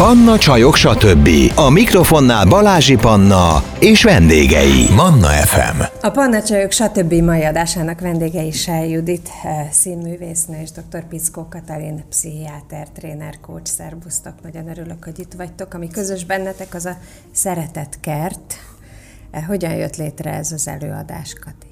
[0.00, 1.28] Panna Csajok, stb.
[1.54, 4.90] A mikrofonnál Balázsi Panna és vendégei.
[4.96, 5.82] Manna FM.
[6.02, 7.12] A Panna Csajok, stb.
[7.12, 11.08] mai adásának vendégei Sel Judit, eh, színművésznő és dr.
[11.08, 13.70] Piszkó Katalin, pszichiáter, tréner, coach.
[13.70, 15.74] Szervusztok, nagyon örülök, hogy itt vagytok.
[15.74, 16.96] Ami közös bennetek, az a
[17.32, 18.54] szeretett kert.
[19.30, 21.69] Eh, hogyan jött létre ez az előadás, Kati?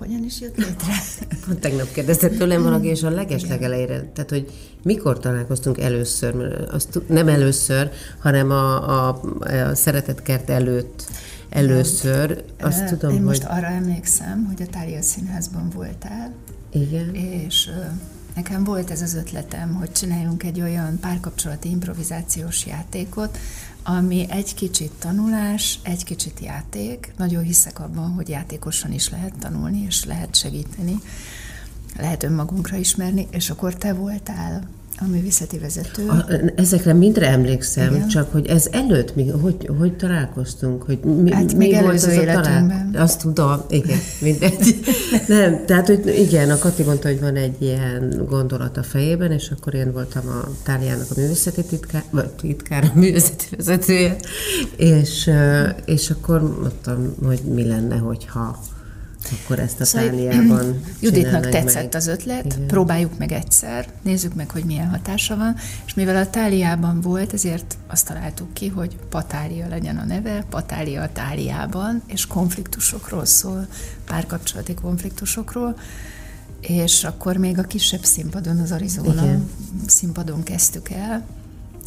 [0.00, 0.92] Hogyan is jött létre?
[1.46, 4.50] Pont tegnap kérdezett tőlem valaki, és a legeslegelejére, tehát hogy
[4.82, 11.04] mikor találkoztunk először, mert azt nem először, hanem a, a, a szeretett kert előtt
[11.48, 12.44] először.
[12.60, 13.56] Azt tudom, Én most hogy...
[13.58, 16.32] arra emlékszem, hogy a Tália Színházban voltál.
[16.72, 17.14] Igen.
[17.14, 17.70] És
[18.34, 23.38] nekem volt ez az ötletem, hogy csináljunk egy olyan párkapcsolati improvizációs játékot,
[23.82, 27.12] ami egy kicsit tanulás, egy kicsit játék.
[27.16, 30.96] Nagyon hiszek abban, hogy játékosan is lehet tanulni, és lehet segíteni,
[31.96, 34.68] lehet önmagunkra ismerni, és akkor te voltál
[35.02, 36.06] a művészeti vezető.
[36.08, 38.08] A, ezekre mindre emlékszem, Igen.
[38.08, 40.82] csak hogy ez előtt mi, hogy, hogy találkoztunk?
[40.82, 42.90] Hogy mi, hát mi még volt előző az életünkben.
[42.92, 43.04] Talál...
[43.04, 44.80] Azt tudom, igen, mindegy.
[45.26, 49.52] Nem, tehát hogy igen, a Kati mondta, hogy van egy ilyen gondolat a fejében, és
[49.56, 54.16] akkor én voltam a Táliának a művészeti titkár, vagy titkár, a művészeti vezetője,
[54.76, 55.30] és,
[55.84, 58.58] és akkor mondtam, hogy mi lenne, hogyha
[59.32, 61.94] akkor ezt a szóval, Táliában Juditnak tetszett meg.
[61.94, 62.66] az ötlet, Igen.
[62.66, 67.76] próbáljuk meg egyszer, nézzük meg, hogy milyen hatása van, és mivel a Táliában volt, ezért
[67.86, 73.66] azt találtuk ki, hogy Patália legyen a neve, Patália a Táliában, és konfliktusokról szól,
[74.06, 75.78] párkapcsolati konfliktusokról,
[76.60, 79.50] és akkor még a kisebb színpadon, az Arizona Igen.
[79.86, 81.26] színpadon kezdtük el,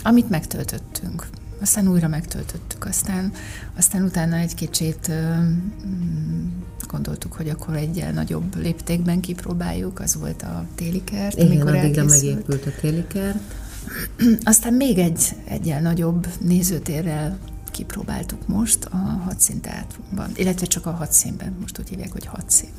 [0.04, 1.28] amit megtöltöttünk
[1.64, 3.32] aztán újra megtöltöttük, aztán,
[3.78, 6.48] aztán utána egy kicsit mm,
[6.88, 11.38] gondoltuk, hogy akkor egy nagyobb léptékben kipróbáljuk, az volt a téli kert.
[11.38, 13.56] Igen, amikor addigra megépült a téli kert.
[14.44, 17.38] Aztán még egy egyel nagyobb nézőtérrel
[17.72, 22.70] kipróbáltuk most a hadszínteátrumban, illetve csak a hadszínben, most úgy hívják, hogy hadszín.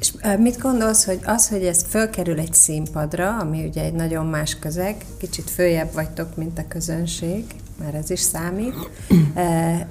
[0.00, 4.58] És mit gondolsz, hogy az, hogy ez fölkerül egy színpadra, ami ugye egy nagyon más
[4.58, 7.44] közeg, kicsit följebb vagytok, mint a közönség,
[7.78, 8.74] mert ez is számít,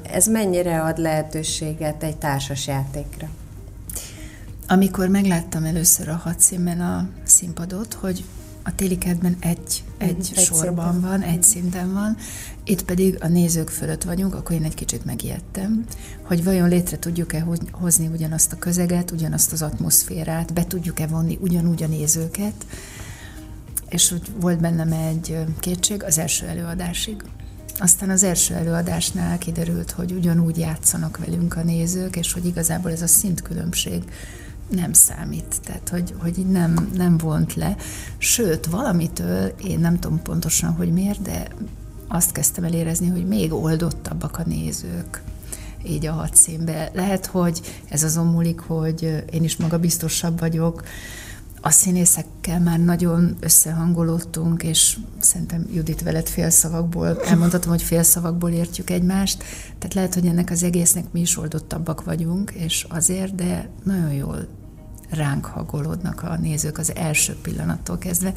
[0.01, 3.27] ez mennyire ad lehetőséget egy társas játékra?
[4.67, 8.23] Amikor megláttam először a hadszínben a színpadot, hogy
[8.63, 11.09] a téli kertben egy, egy, egy sorban szinten.
[11.09, 12.17] van, egy szinten van,
[12.63, 15.85] itt pedig a nézők fölött vagyunk, akkor én egy kicsit megijedtem,
[16.21, 21.83] hogy vajon létre tudjuk-e hozni ugyanazt a közeget, ugyanazt az atmoszférát, be tudjuk-e vonni ugyanúgy
[21.83, 22.65] a nézőket,
[23.89, 27.23] és úgy volt bennem egy kétség az első előadásig.
[27.79, 33.01] Aztán az első előadásnál kiderült, hogy ugyanúgy játszanak velünk a nézők, és hogy igazából ez
[33.01, 34.03] a szintkülönbség
[34.69, 37.75] nem számít, tehát hogy, hogy nem, nem vont le.
[38.17, 41.47] Sőt, valamitől, én nem tudom pontosan, hogy miért, de
[42.07, 45.23] azt kezdtem el érezni, hogy még oldottabbak a nézők
[45.83, 46.89] így a hadszínbe.
[46.93, 50.83] Lehet, hogy ez azon múlik, hogy én is maga biztosabb vagyok,
[51.61, 59.43] a színészekkel már nagyon összehangolódtunk, és szerintem Judit veled félszavakból, elmondhatom, hogy félszavakból értjük egymást,
[59.77, 64.47] tehát lehet, hogy ennek az egésznek mi is oldottabbak vagyunk, és azért, de nagyon jól
[65.09, 68.33] ránk hagolódnak a nézők az első pillanattól kezdve,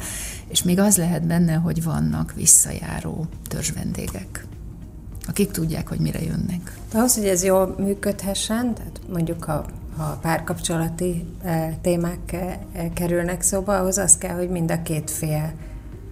[0.47, 4.45] és még az lehet benne, hogy vannak visszajáró törzsvendégek,
[5.27, 6.77] akik tudják, hogy mire jönnek.
[6.93, 9.65] Ahhoz, hogy ez jól működhessen, tehát mondjuk a
[9.97, 15.11] ha párkapcsolati e, témák e, e, kerülnek szóba, ahhoz az kell, hogy mind a két
[15.11, 15.53] fél,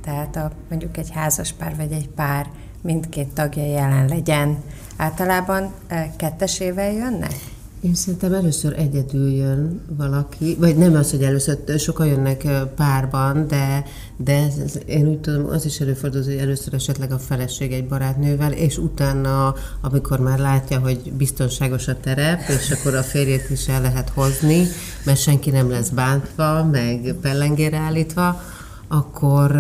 [0.04, 2.48] tehát a, mondjuk egy házas pár vagy egy pár
[2.82, 4.58] mindkét tagja jelen legyen.
[4.98, 5.74] Általában
[6.18, 7.34] kettesével jönnek?
[7.81, 13.84] Én szerintem először egyedül jön valaki, vagy nem az, hogy először sokan jönnek párban, de,
[14.18, 17.88] de ez, ez, én úgy tudom, az is előfordul, hogy először esetleg a feleség egy
[17.88, 23.68] barátnővel, és utána, amikor már látja, hogy biztonságos a terep, és akkor a férjét is
[23.68, 24.68] el lehet hozni,
[25.06, 28.41] mert senki nem lesz bántva, meg pellengére állítva,
[28.88, 29.56] akkor,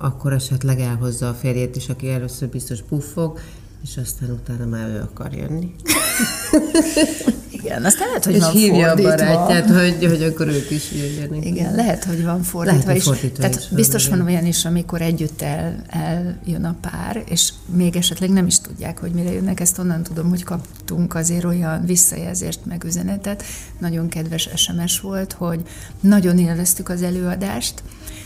[0.00, 3.38] akkor esetleg elhozza a férjét is, aki először biztos puffog,
[3.82, 5.74] és aztán utána már ő akar jönni.
[7.62, 9.12] Igen, azt lehet, hogy és van hívja fordítva.
[9.12, 11.44] a barátját, hogy, hogy akkor ők is jöjjenek.
[11.44, 13.02] Igen, lehet, hogy van fordítva lehet, is.
[13.02, 17.52] Fordítva Tehát is biztos van, van olyan is, amikor együtt el, eljön a pár, és
[17.74, 19.60] még esetleg nem is tudják, hogy mire jönnek.
[19.60, 23.42] Ezt onnan tudom, hogy kaptunk azért olyan visszajelzést, meg üzenetet.
[23.78, 25.60] Nagyon kedves SMS volt, hogy
[26.00, 27.82] nagyon élveztük az előadást,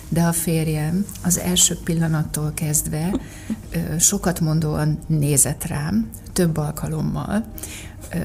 [0.08, 3.20] de a férjem az első pillanattól kezdve
[3.98, 7.44] sokat mondóan nézett rám, több alkalommal,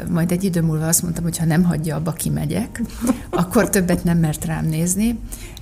[0.10, 2.82] majd egy idő múlva azt mondtam, hogy ha nem hagyja abba, kimegyek,
[3.30, 5.20] akkor többet nem mert rám nézni,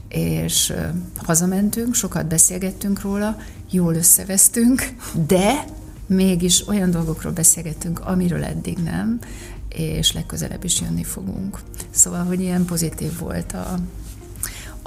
[0.10, 0.74] és
[1.16, 3.38] hazamentünk, sokat beszélgettünk róla,
[3.72, 4.94] jól összevesztünk,
[5.28, 5.66] de
[6.08, 9.20] mégis olyan dolgokról beszélgettünk, amiről eddig nem,
[9.70, 11.60] és legközelebb is jönni fogunk.
[11.90, 13.80] Szóval, hogy ilyen pozitív volt a,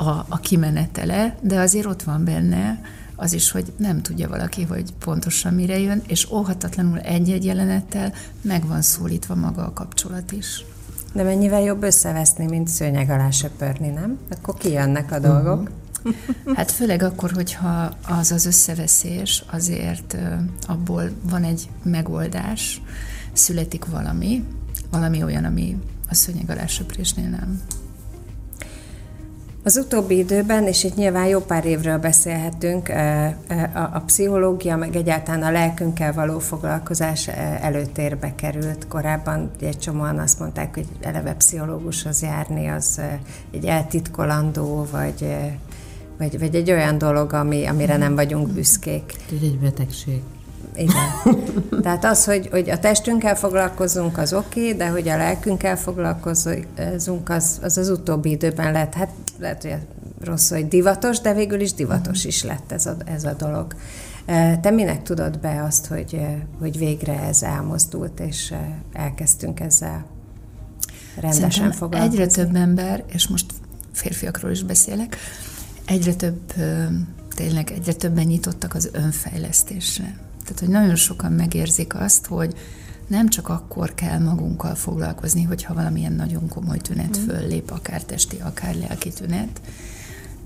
[0.01, 2.81] a, a kimenetele, de azért ott van benne
[3.17, 8.13] az is, hogy nem tudja valaki, hogy pontosan mire jön, és óhatatlanul egy-egy jelenettel
[8.43, 10.65] meg van szólítva maga a kapcsolat is.
[11.13, 14.19] De mennyivel jobb összeveszni, mint szőnyeg alá söpörni, nem?
[14.31, 15.71] Akkor kijönnek a dolgok.
[16.05, 16.57] Uh-huh.
[16.57, 20.17] Hát főleg akkor, hogyha az az összeveszés, azért
[20.67, 22.83] abból van egy megoldás,
[23.33, 24.45] születik valami,
[24.91, 25.77] valami olyan, ami
[26.09, 27.63] a szőnyeg alá söprésnél nem.
[29.65, 32.89] Az utóbbi időben, és itt nyilván jó pár évről beszélhetünk,
[33.75, 37.29] a, pszichológia, meg egyáltalán a lelkünkkel való foglalkozás
[37.61, 38.87] előtérbe került.
[38.89, 43.01] Korábban egy csomóan azt mondták, hogy eleve pszichológushoz járni az
[43.53, 45.37] egy eltitkolandó, vagy,
[46.19, 49.15] vagy, vagy egy olyan dolog, ami, amire nem vagyunk büszkék.
[49.31, 50.23] Egy betegség.
[50.75, 51.05] Igen.
[51.83, 57.29] Tehát az, hogy, hogy a testünkkel foglalkozunk, az oké, okay, de hogy a lelkünkkel foglalkozunk,
[57.29, 59.77] az, az az utóbbi időben lett, hát lehet, hogy
[60.25, 63.75] rossz, hogy divatos, de végül is divatos is lett ez a, ez a dolog.
[64.61, 66.21] Te minek tudod be azt, hogy,
[66.59, 68.55] hogy végre ez elmozdult, és
[68.93, 70.05] elkezdtünk ezzel
[71.15, 72.23] rendesen Szerintem foglalkozni?
[72.23, 73.47] egyre több ember, és most
[73.93, 75.17] férfiakról is beszélek,
[75.85, 76.41] egyre több,
[77.35, 80.19] tényleg egyre többen nyitottak az önfejlesztésre
[80.51, 82.55] tehát, hogy nagyon sokan megérzik azt, hogy
[83.07, 87.27] nem csak akkor kell magunkkal foglalkozni, hogyha valamilyen nagyon komoly tünet mm.
[87.27, 89.61] föllép, akár testi, akár lelki tünet.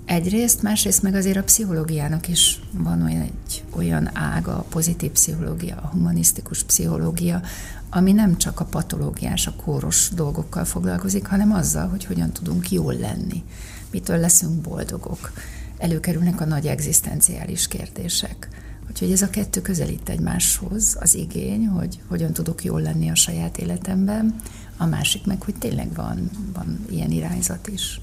[0.04, 5.76] Egyrészt, másrészt meg azért a pszichológiának is van olyan, egy olyan ága, a pozitív pszichológia,
[5.76, 7.42] a humanisztikus pszichológia,
[7.90, 12.94] ami nem csak a patológiás, a kóros dolgokkal foglalkozik, hanem azzal, hogy hogyan tudunk jól
[12.94, 13.42] lenni,
[13.90, 15.32] mitől leszünk boldogok.
[15.78, 18.48] Előkerülnek a nagy egzisztenciális kérdések
[18.90, 23.58] Úgyhogy ez a kettő közelít egymáshoz, az igény, hogy hogyan tudok jól lenni a saját
[23.58, 24.40] életemben,
[24.76, 28.00] a másik meg, hogy tényleg van, van ilyen irányzat is.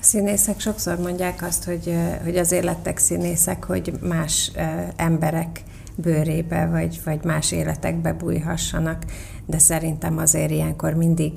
[0.00, 4.52] A színészek sokszor mondják azt, hogy, hogy azért lettek színészek, hogy más
[4.96, 5.62] emberek
[5.94, 9.04] bőrébe, vagy, vagy más életekbe bújhassanak,
[9.46, 11.32] de szerintem azért ilyenkor mindig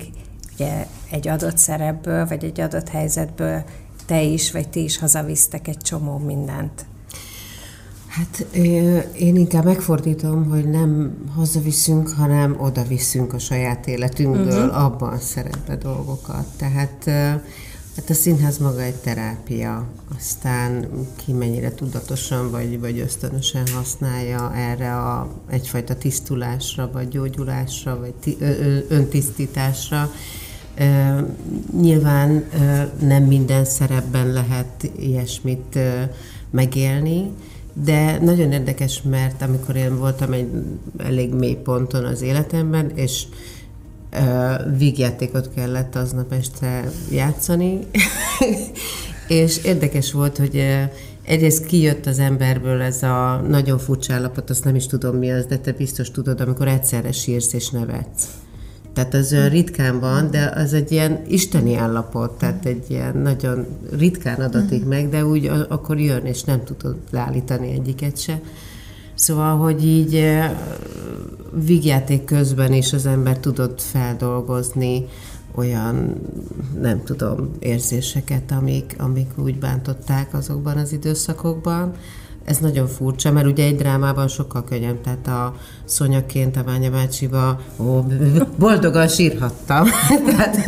[0.54, 3.64] ugye, egy adott szerepből, vagy egy adott helyzetből
[4.06, 6.86] te is, vagy ti is hazavisztek egy csomó mindent.
[8.16, 8.46] Hát
[9.18, 14.84] én inkább megfordítom, hogy nem hazaviszünk, hanem oda viszünk a saját életünkből uh-huh.
[14.84, 16.46] abban szerepbe dolgokat.
[16.56, 17.04] Tehát
[17.96, 19.86] hát a színház maga egy terápia,
[20.16, 20.88] aztán
[21.24, 28.36] ki mennyire tudatosan vagy, vagy ösztönösen használja erre a egyfajta tisztulásra, vagy gyógyulásra, vagy ti,
[28.40, 30.10] ö, öntisztításra.
[31.80, 32.44] Nyilván
[33.00, 35.78] nem minden szerepben lehet ilyesmit
[36.50, 37.30] megélni,
[37.84, 40.48] de nagyon érdekes, mert amikor én voltam egy
[40.98, 43.24] elég mély ponton az életemben, és
[44.12, 47.78] uh, vígjátékot kellett aznap este játszani,
[49.28, 50.82] és érdekes volt, hogy uh,
[51.22, 55.46] egyrészt kijött az emberből ez a nagyon furcsa állapot, azt nem is tudom mi az,
[55.46, 58.28] de te biztos tudod, amikor egyszerre sírsz és nevetsz.
[58.96, 63.66] Tehát az olyan ritkán van, de az egy ilyen isteni állapot, tehát egy ilyen nagyon
[63.98, 64.88] ritkán adatik mhm.
[64.88, 68.40] meg, de úgy akkor jön, és nem tudod leállítani egyiket se.
[69.14, 70.28] Szóval, hogy így
[71.52, 75.06] vígjáték közben is az ember tudott feldolgozni
[75.54, 76.14] olyan,
[76.80, 81.92] nem tudom, érzéseket, amik, amik úgy bántották azokban az időszakokban.
[82.46, 87.60] Ez nagyon furcsa, mert ugye egy drámában sokkal könnyebb, tehát a szonyaként a Ványa bácsiba
[87.78, 88.06] ó,
[88.58, 89.88] boldogan sírhattam.
[90.26, 90.58] tehát,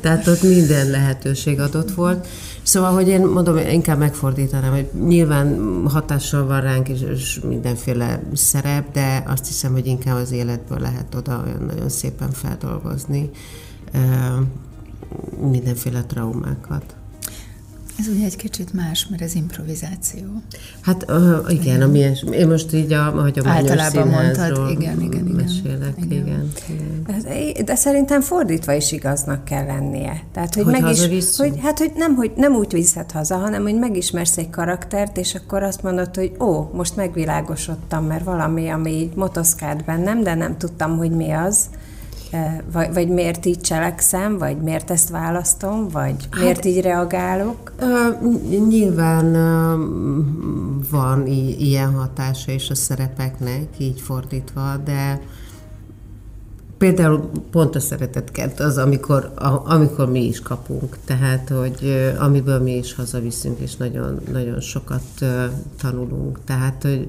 [0.00, 2.26] tehát ott minden lehetőség adott volt.
[2.62, 5.58] Szóval, hogy én mondom, inkább megfordítanám, hogy nyilván
[5.88, 11.14] hatással van ránk is, és mindenféle szerep, de azt hiszem, hogy inkább az életből lehet
[11.14, 13.30] oda olyan nagyon szépen feldolgozni
[15.40, 16.96] mindenféle traumákat.
[17.98, 20.22] Ez ugye egy kicsit más, mert ez improvizáció.
[20.80, 21.98] Hát uh, igen, ami
[22.30, 25.44] én most így a hagyományos Általában mondtad, igen, igen, igen.
[25.44, 26.26] Mesélek, igen.
[26.26, 27.64] igen, igen.
[27.64, 30.22] De szerintem fordítva is igaznak kell lennie.
[30.32, 33.62] Tehát, hogy, hogy meg is, hogy, hát, hogy nem, hogy nem úgy viszed haza, hanem,
[33.62, 38.90] hogy megismersz egy karaktert, és akkor azt mondod, hogy ó, most megvilágosodtam, mert valami, ami
[38.90, 41.68] így motoszkált bennem, de nem tudtam, hogy mi az,
[42.72, 47.72] vagy, vagy miért így cselekszem, vagy miért ezt választom, vagy hát, miért így reagálok?
[47.80, 49.32] Uh, nyilván
[50.90, 55.20] van i- ilyen hatása is a szerepeknek, így fordítva, de
[56.78, 62.76] például pont a szeretetkert az, amikor, a, amikor mi is kapunk, tehát, hogy amiből mi
[62.76, 65.02] is hazaviszünk, és nagyon, nagyon sokat
[65.80, 67.06] tanulunk, tehát, hogy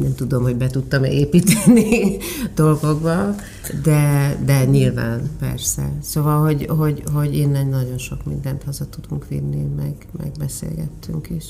[0.00, 2.16] nem tudom, hogy be tudtam építeni
[2.54, 3.34] dolgokba,
[3.82, 5.92] de, de nyilván, persze.
[6.02, 11.44] Szóval, hogy, hogy, hogy innen nagyon sok mindent haza tudunk vinni, meg, meg beszélgettünk is.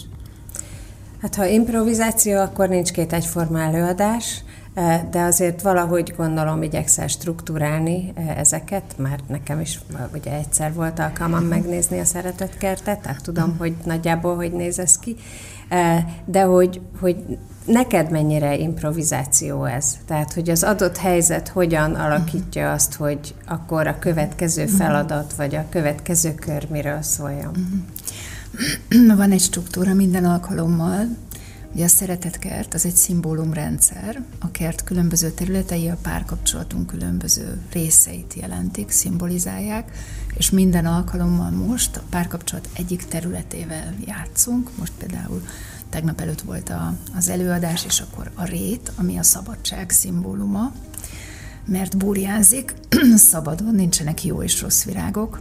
[1.20, 8.12] Hát ha improvizáció, akkor nincs két egyforma előadás, eh, de azért valahogy gondolom igyekszel struktúrálni
[8.14, 9.80] eh, ezeket, mert nekem is
[10.14, 15.16] ugye egyszer volt alkalmam megnézni a szeretetkertet, tehát tudom, hogy nagyjából hogy néz ez ki,
[16.24, 17.16] de hogy, hogy
[17.64, 19.96] neked mennyire improvizáció ez?
[20.06, 24.74] Tehát, hogy az adott helyzet hogyan alakítja azt, hogy akkor a következő mhm.
[24.74, 27.84] feladat, vagy a következő kör miről szóljon?
[28.88, 29.16] Mhm.
[29.16, 31.08] Van egy struktúra minden alkalommal,
[31.74, 38.90] Ugye a szeretetkert az egy szimbólumrendszer, a kert különböző területei a párkapcsolatunk különböző részeit jelentik,
[38.90, 39.90] szimbolizálják,
[40.36, 45.42] és minden alkalommal most a párkapcsolat egyik területével játszunk, most például
[45.94, 50.72] tegnap előtt volt a, az előadás, és akkor a rét, ami a szabadság szimbóluma,
[51.64, 52.74] mert burjánzik,
[53.30, 55.40] szabadon, nincsenek jó és rossz virágok,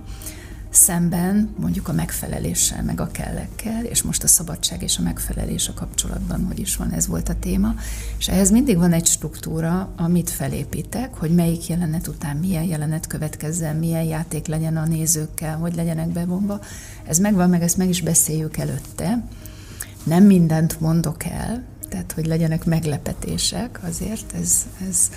[0.70, 5.74] szemben mondjuk a megfeleléssel, meg a kellekkel, és most a szabadság és a megfelelés a
[5.74, 7.76] kapcsolatban, hogy is van, ez volt a téma,
[8.18, 13.76] és ehhez mindig van egy struktúra, amit felépítek, hogy melyik jelenet után milyen jelenet következzen,
[13.76, 16.60] milyen játék legyen a nézőkkel, hogy legyenek bevonva.
[17.04, 19.24] Ez megvan, meg ezt meg is beszéljük előtte,
[20.04, 25.10] nem mindent mondok el, tehát hogy legyenek meglepetések, azért ez, ez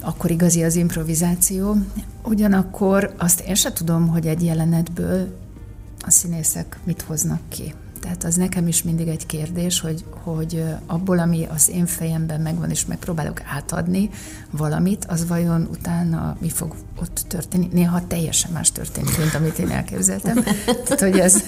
[0.00, 1.76] akkor igazi az improvizáció.
[2.24, 5.38] Ugyanakkor azt én sem tudom, hogy egy jelenetből
[6.00, 7.74] a színészek mit hoznak ki.
[8.00, 12.70] Tehát az nekem is mindig egy kérdés, hogy, hogy abból, ami az én fejemben megvan,
[12.70, 14.10] és megpróbálok átadni
[14.50, 17.68] valamit, az vajon utána mi fog ott történni?
[17.72, 20.42] Néha teljesen más történik, mint amit én elképzeltem.
[20.64, 21.42] Tehát, hogy ez,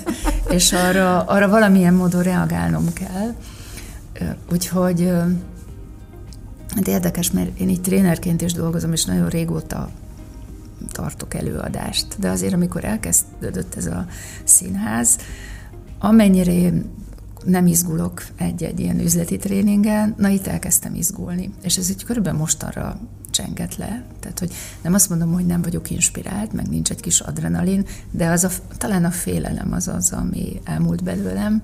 [0.48, 3.34] és arra, arra valamilyen módon reagálnom kell.
[4.52, 5.12] Úgyhogy
[6.74, 9.90] hát érdekes, mert én itt trénerként is dolgozom, és nagyon régóta
[10.92, 12.06] tartok előadást.
[12.18, 14.06] De azért, amikor elkezdődött ez a
[14.44, 15.18] színház,
[16.00, 16.72] amennyire
[17.44, 21.54] nem izgulok egy-egy ilyen üzleti tréningen, na itt elkezdtem izgulni.
[21.62, 24.04] És ez egy körülbelül mostanra csenget le.
[24.20, 24.52] Tehát, hogy
[24.82, 28.48] nem azt mondom, hogy nem vagyok inspirált, meg nincs egy kis adrenalin, de az a,
[28.78, 31.62] talán a félelem az az, ami elmúlt belőlem,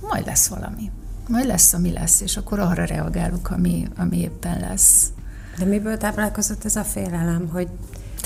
[0.00, 0.90] majd lesz valami.
[1.28, 5.06] Majd lesz, ami lesz, és akkor arra reagálok, ami, ami éppen lesz.
[5.58, 7.68] De miből táplálkozott ez a félelem, hogy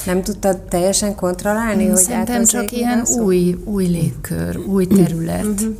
[0.06, 5.44] nem tudtad teljesen kontrollálni, hogy Szerintem csak ilyen új, új légkör, új terület.
[5.44, 5.76] Uh-huh.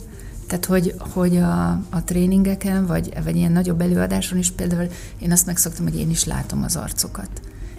[0.47, 5.47] Tehát, hogy, hogy a, a tréningeken, vagy, vagy ilyen nagyobb előadáson is például én azt
[5.47, 7.29] megszoktam, hogy én is látom az arcokat.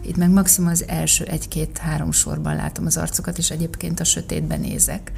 [0.02, 5.12] Itt meg maximum az első egy-két-három sorban látom az arcokat, és egyébként a sötétben nézek.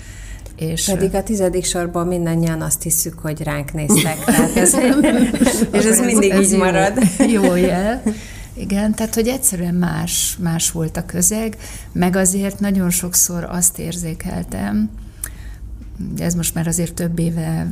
[0.56, 4.24] És Pedig a tizedik sorban mindannyian azt hiszük, hogy ránk néztek.
[4.26, 4.74] Tehát ez,
[5.78, 6.94] és ez mindig ez így jó, marad.
[7.28, 8.04] Jó jel.
[8.60, 11.58] Igen, tehát hogy egyszerűen más, más volt a közeg,
[11.92, 14.90] meg azért nagyon sokszor azt érzékeltem,
[16.18, 17.68] ez most már azért több éve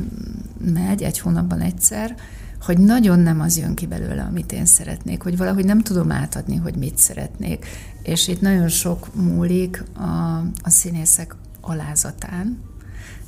[0.74, 2.16] megy, egy hónapban egyszer,
[2.62, 6.56] hogy nagyon nem az jön ki belőle, amit én szeretnék, hogy valahogy nem tudom átadni,
[6.56, 7.66] hogy mit szeretnék.
[8.02, 12.58] És itt nagyon sok múlik a, a színészek alázatán,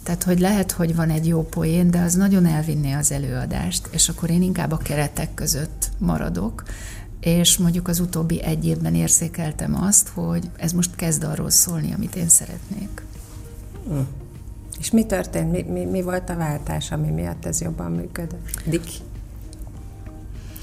[0.03, 4.09] tehát, hogy lehet, hogy van egy jó poén, de az nagyon elvinné az előadást, és
[4.09, 6.63] akkor én inkább a keretek között maradok,
[7.19, 12.15] és mondjuk az utóbbi egy évben érzékeltem azt, hogy ez most kezd arról szólni, amit
[12.15, 13.01] én szeretnék.
[13.87, 13.99] Hm.
[14.79, 15.51] És mi történt?
[15.51, 18.61] Mi, mi, mi volt a váltás, ami miatt ez jobban működött?
[18.65, 18.89] Dik?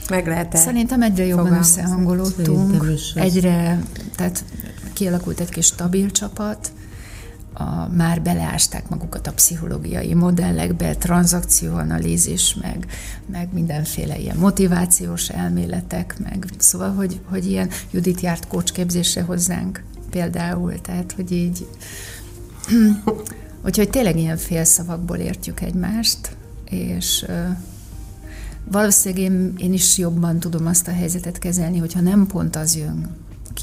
[0.08, 2.84] Meg lehet Szerintem egyre jobban összehangolódtunk.
[3.14, 3.82] Egyre,
[4.16, 4.44] tehát
[4.92, 6.72] kialakult egy kis stabil csapat,
[7.54, 12.86] a, már beleásták magukat a pszichológiai modellekbe, tranzakcióanalízis, meg,
[13.26, 20.80] meg mindenféle ilyen motivációs elméletek, meg szóval, hogy, hogy ilyen Judit járt kócsképzésre hozzánk például,
[20.80, 21.66] tehát, hogy így
[23.64, 27.26] úgyhogy tényleg ilyen félszavakból értjük egymást, és
[28.70, 33.10] valószínűleg én, én is jobban tudom azt a helyzetet kezelni, hogyha nem pont az jön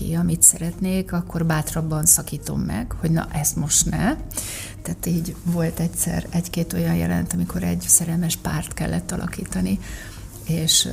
[0.01, 4.15] ki, amit szeretnék, akkor bátrabban szakítom meg, hogy na ezt most ne.
[4.81, 9.79] Tehát így volt egyszer egy-két olyan jelent, amikor egy szerelmes párt kellett alakítani,
[10.45, 10.87] és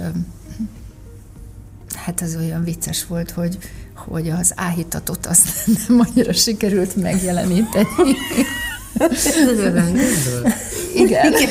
[1.94, 3.58] hát az olyan vicces volt, hogy,
[3.94, 5.48] hogy az áhítatot azt
[5.88, 7.86] nem annyira sikerült megjeleníteni.
[10.94, 11.32] Igen.
[11.32, 11.48] Igen.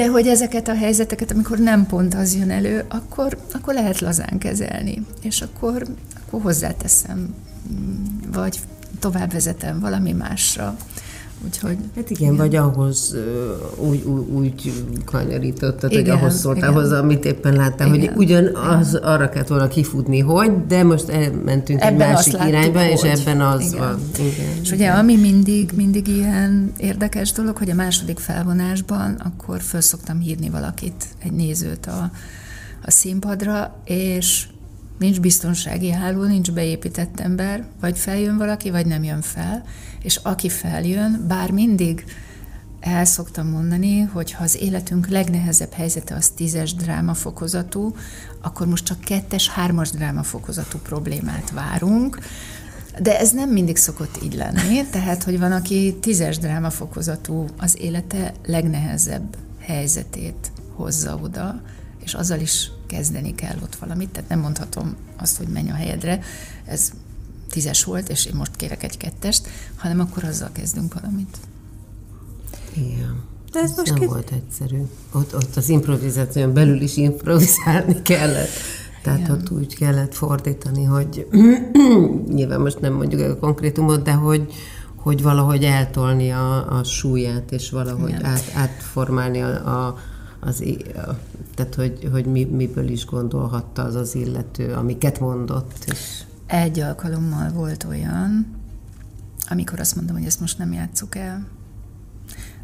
[0.00, 4.38] De hogy ezeket a helyzeteket, amikor nem pont az jön elő, akkor, akkor lehet lazán
[4.38, 5.86] kezelni, és akkor,
[6.26, 7.34] akkor hozzáteszem,
[8.32, 8.60] vagy
[8.98, 10.76] tovább vezetem valami másra.
[11.44, 13.16] Úgyhogy, hát igen, igen, vagy ahhoz
[13.76, 14.72] úgy, úgy, úgy
[15.04, 16.82] kanyarítottad, igen, hogy ahhoz szóltál igen.
[16.82, 19.02] hozzá, amit éppen láttál, igen, hogy ugyanaz igen.
[19.02, 22.90] arra kellett volna kifutni, hogy, de most elmentünk ebben egy másik irányba, hogy.
[22.90, 23.78] és ebben az igen.
[23.78, 23.98] van.
[24.18, 29.80] Igen, és ugye ami mindig, mindig ilyen érdekes dolog, hogy a második felvonásban akkor föl
[29.80, 32.10] szoktam hívni valakit, egy nézőt a,
[32.84, 34.46] a színpadra, és
[35.00, 39.64] nincs biztonsági háló, nincs beépített ember, vagy feljön valaki, vagy nem jön fel,
[40.02, 42.04] és aki feljön, bár mindig
[42.80, 47.94] el szoktam mondani, hogy ha az életünk legnehezebb helyzete az tízes drámafokozatú,
[48.40, 52.18] akkor most csak kettes, hármas drámafokozatú problémát várunk,
[52.98, 58.32] de ez nem mindig szokott így lenni, tehát, hogy van, aki tízes drámafokozatú az élete
[58.46, 61.60] legnehezebb helyzetét hozza oda,
[62.04, 66.20] és azzal is kezdeni kell ott valamit, tehát nem mondhatom azt, hogy menj a helyedre,
[66.64, 66.92] ez
[67.50, 71.36] tízes volt, és én most kérek egy kettest, hanem akkor azzal kezdünk valamit.
[72.74, 73.22] Igen.
[73.52, 74.06] De ez, ez most nem ki...
[74.06, 74.82] volt egyszerű.
[75.12, 78.50] Ott, ott az improvizáción belül is improvizálni kellett.
[79.02, 79.30] Tehát Igen.
[79.30, 81.26] ott úgy kellett fordítani, hogy
[82.36, 84.52] nyilván most nem mondjuk a konkrétumot, de hogy,
[84.96, 89.98] hogy valahogy eltolni a, a súlyát, és valahogy át, átformálni a, a,
[90.40, 90.64] az,
[91.54, 95.84] tehát hogy, hogy mi, miből is gondolhatta az az illető, amiket mondott.
[95.86, 96.22] És...
[96.46, 98.46] Egy alkalommal volt olyan,
[99.48, 101.46] amikor azt mondom, hogy ezt most nem játsszuk el,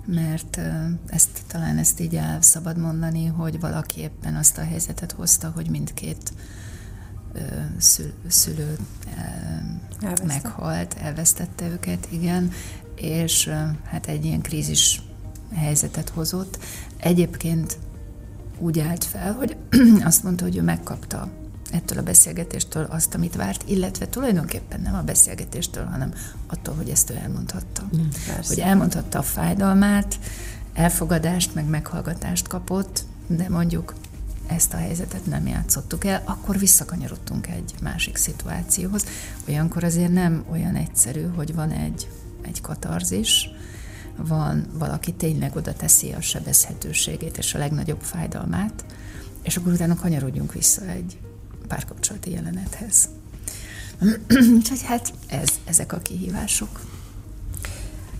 [0.06, 0.60] mert
[1.06, 5.70] ezt talán ezt így el szabad mondani, hogy valaki éppen azt a helyzetet hozta, hogy
[5.70, 6.32] mindkét
[7.76, 8.76] szül, szülő
[10.00, 10.26] Elveszte.
[10.26, 12.50] meghalt, elvesztette őket, igen,
[12.94, 13.50] és
[13.84, 15.02] hát egy ilyen krízis
[15.54, 16.58] helyzetet hozott.
[16.96, 17.78] Egyébként
[18.58, 19.56] úgy állt fel, hogy
[20.04, 21.28] azt mondta, hogy ő megkapta
[21.70, 26.14] ettől a beszélgetéstől azt, amit várt, illetve tulajdonképpen nem a beszélgetéstől, hanem
[26.46, 27.82] attól, hogy ezt ő elmondhatta.
[27.96, 28.00] Mm,
[28.46, 30.18] hogy elmondhatta a fájdalmát,
[30.72, 33.94] elfogadást, meg meghallgatást kapott, de mondjuk
[34.46, 39.04] ezt a helyzetet nem játszottuk el, akkor visszakanyarodtunk egy másik szituációhoz.
[39.48, 42.08] Olyankor azért nem olyan egyszerű, hogy van egy,
[42.42, 43.50] egy katarzis,
[44.16, 48.84] van valaki tényleg oda teszi a sebezhetőségét és a legnagyobb fájdalmát,
[49.42, 51.18] és akkor utána kanyarodjunk vissza egy
[51.68, 53.08] párkapcsolati jelenethez.
[54.56, 56.80] Úgyhogy hát ez, ezek a kihívások.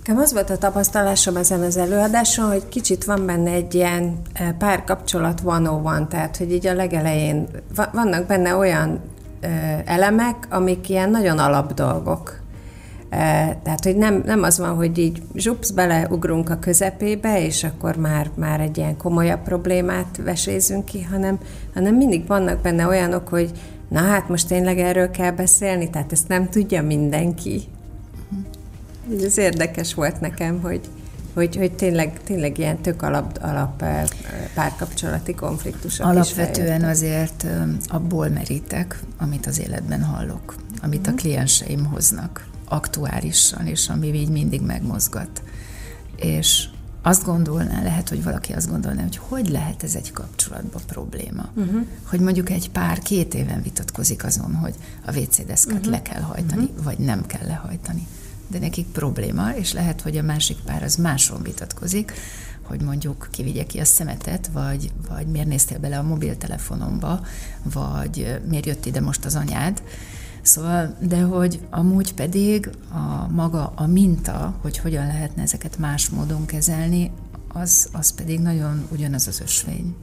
[0.07, 4.53] Nekem az volt a tapasztalásom ezen az előadáson, hogy kicsit van benne egy ilyen e,
[4.53, 7.49] párkapcsolat van, tehát hogy így a legelején
[7.93, 9.01] vannak benne olyan
[9.41, 12.41] e, elemek, amik ilyen nagyon alapdolgok.
[13.63, 18.31] Tehát, hogy nem, nem az van, hogy így zsupsz, beleugrunk a közepébe, és akkor már,
[18.35, 21.39] már egy ilyen komolyabb problémát vesézünk ki, hanem,
[21.75, 23.51] hanem mindig vannak benne olyanok, hogy
[23.89, 27.63] na hát most tényleg erről kell beszélni, tehát ezt nem tudja mindenki.
[29.23, 30.81] Ez érdekes volt nekem, hogy,
[31.35, 33.85] hogy, hogy tényleg, tényleg ilyen tök alap, alap
[34.55, 37.47] párkapcsolati konfliktusok Alapvetően is azért
[37.87, 41.19] abból merítek, amit az életben hallok, amit a mhm.
[41.19, 45.43] klienseim hoznak aktuálisan, és ami így mindig megmozgat.
[46.17, 46.69] És
[47.07, 51.49] azt gondolná, lehet, hogy valaki azt gondolná, hogy hogy lehet ez egy kapcsolatban probléma.
[51.55, 51.87] Uh-huh.
[52.05, 54.75] Hogy mondjuk egy pár két éven vitatkozik azon, hogy
[55.05, 55.85] a WC uh-huh.
[55.85, 56.85] le kell hajtani, uh-huh.
[56.85, 58.07] vagy nem kell lehajtani.
[58.47, 62.13] De nekik probléma, és lehet, hogy a másik pár az máson vitatkozik,
[62.63, 67.21] hogy mondjuk kivigye ki a szemetet, vagy, vagy miért néztél bele a mobiltelefonomba,
[67.63, 69.83] vagy miért jött ide most az anyád,
[70.47, 76.47] Szóval, de hogy amúgy pedig a maga a minta, hogy hogyan lehetne ezeket más módon
[76.47, 77.11] kezelni,
[77.49, 79.95] az, az pedig nagyon ugyanaz az ösvény.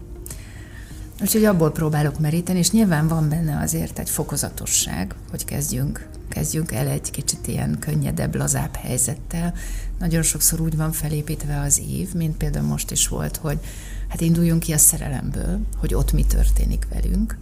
[1.21, 6.87] Úgyhogy abból próbálok meríteni, és nyilván van benne azért egy fokozatosság, hogy kezdjünk, kezdjünk el
[6.87, 9.53] egy kicsit ilyen könnyedebb, lazább helyzettel.
[9.99, 13.59] Nagyon sokszor úgy van felépítve az év, mint például most is volt, hogy
[14.07, 17.37] hát induljunk ki a szerelemből, hogy ott mi történik velünk,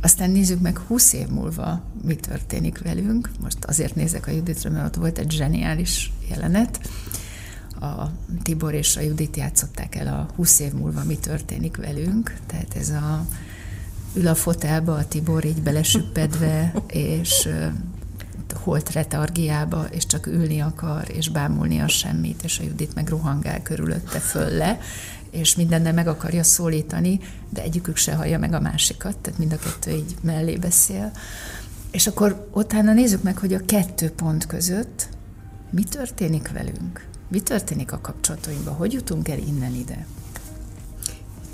[0.00, 3.30] aztán nézzük meg 20 év múlva, mi történik velünk.
[3.40, 6.80] Most azért nézek a Juditra, mert ott volt egy zseniális jelenet.
[7.80, 8.04] A
[8.42, 12.36] Tibor és a Judit játszották el a 20 év múlva, mi történik velünk.
[12.46, 13.26] Tehát ez a
[14.14, 17.48] ül a fotelba, a Tibor így belesüppedve, és
[18.54, 23.62] holt retargiába, és csak ülni akar, és bámulni a semmit, és a Judit meg rohangál
[23.62, 24.78] körülötte föl le,
[25.30, 29.56] és mindennel meg akarja szólítani, de egyikük se hallja meg a másikat, tehát mind a
[29.56, 31.12] kettő így mellé beszél.
[31.90, 35.08] És akkor utána nézzük meg, hogy a kettő pont között
[35.70, 40.06] mi történik velünk, mi történik a kapcsolatainkban, hogy jutunk el innen ide.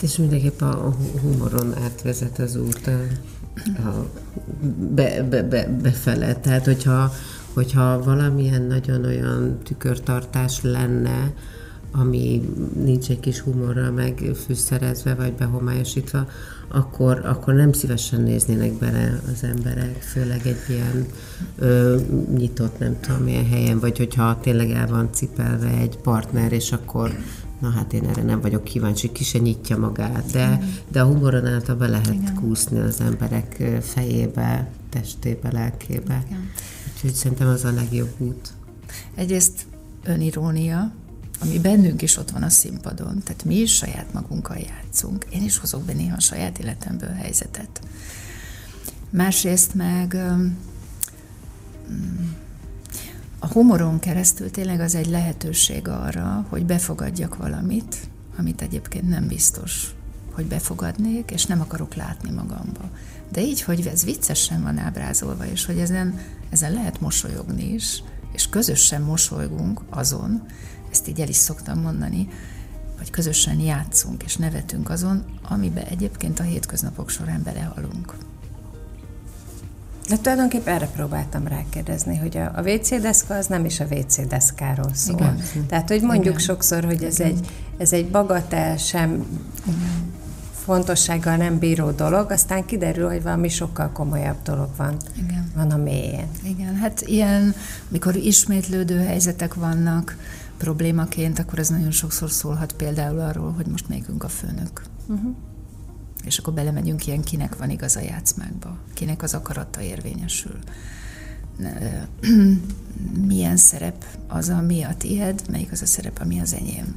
[0.02, 3.00] És mindenképp a humoron átvezet az út a,
[3.88, 4.10] a
[4.94, 6.34] be, be, be, befele.
[6.34, 7.12] Tehát, hogyha,
[7.52, 11.32] hogyha valamilyen nagyon olyan tükörtartás lenne,
[11.98, 12.48] ami
[12.84, 16.26] nincs egy kis humorral megfűszerezve, vagy behomályosítva,
[16.68, 21.06] akkor, akkor nem szívesen néznének bele az emberek, főleg egy ilyen
[21.58, 21.96] ö,
[22.36, 27.16] nyitott, nem tudom milyen helyen, vagy hogyha tényleg el van cipelve egy partner, és akkor
[27.60, 31.46] na hát én erre nem vagyok kíváncsi, ki se nyitja magát, de, de a humoron
[31.46, 32.34] által lehet Igen.
[32.34, 36.24] kúszni az emberek fejébe, testébe, lelkébe.
[36.26, 36.50] Igen.
[36.94, 38.48] Úgyhogy szerintem az a legjobb út.
[39.14, 39.66] Egyrészt
[40.04, 40.92] önirónia,
[41.40, 45.26] ami bennünk is ott van a színpadon, tehát mi is saját magunkkal játszunk.
[45.30, 47.80] Én is hozok be néha a saját életemből helyzetet.
[49.10, 50.16] Másrészt meg
[53.38, 57.96] a humoron keresztül tényleg az egy lehetőség arra, hogy befogadjak valamit,
[58.38, 59.94] amit egyébként nem biztos,
[60.32, 62.90] hogy befogadnék, és nem akarok látni magamba.
[63.28, 66.18] De így, hogy ez viccesen van ábrázolva, és hogy ezen,
[66.50, 70.46] ezen lehet mosolyogni is, és közösen mosolygunk azon,
[70.96, 72.28] ezt így el is szoktam mondani,
[72.98, 78.14] hogy közösen játszunk és nevetünk azon, amiben egyébként a hétköznapok során belehalunk.
[80.08, 84.28] De tulajdonképpen erre próbáltam rákérdezni, hogy a, a WC deszka az nem is a WC
[84.28, 85.16] deszkáról szól.
[85.16, 85.66] Igen.
[85.66, 86.38] Tehát, hogy mondjuk Igen.
[86.38, 87.46] sokszor, hogy ez egy,
[87.78, 89.10] ez egy bagatel, sem
[89.66, 90.12] Igen.
[90.64, 95.50] fontossággal nem bíró dolog, aztán kiderül, hogy valami sokkal komolyabb dolog van, Igen.
[95.54, 96.28] van a mélyén.
[96.42, 97.54] Igen, hát ilyen,
[97.88, 100.16] mikor ismétlődő helyzetek vannak,
[100.58, 104.82] problémaként, akkor ez nagyon sokszor szólhat például arról, hogy most melyikünk a főnök.
[105.06, 105.34] Uh-huh.
[106.24, 110.58] És akkor belemegyünk ilyen, kinek van igaz a játszmákba, kinek az akarata érvényesül.
[113.26, 116.96] Milyen szerep az, ami a tiéd, melyik az a szerep, ami az enyém.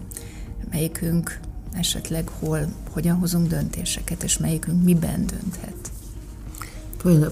[0.70, 1.40] Melyikünk
[1.74, 5.92] esetleg hol, hogyan hozunk döntéseket, és melyikünk miben dönthet.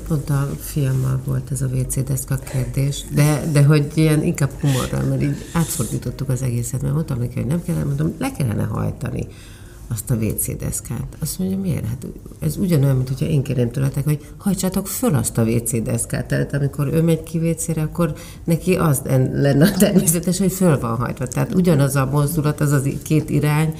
[0.08, 5.04] Pont a fiammal volt ez a WC deszka kérdés, de, de hogy ilyen inkább humorral,
[5.04, 9.28] mert így átfordítottuk az egészet, mert mondtam neki, hogy nem kellene, mondom, le kellene hajtani
[9.88, 11.18] azt a WC deszkát.
[11.20, 11.86] Azt mondja, miért?
[11.88, 12.06] Hát
[12.40, 16.28] ez ugyanolyan, mint hogyha én kérem tőletek, hogy hajtsátok föl azt a WC deszkát.
[16.28, 19.02] Tehát amikor ő megy ki WC-re, akkor neki az
[19.32, 21.28] lenne természetes, hogy föl van hajtva.
[21.28, 23.74] Tehát ugyanaz a mozdulat, az az két irány,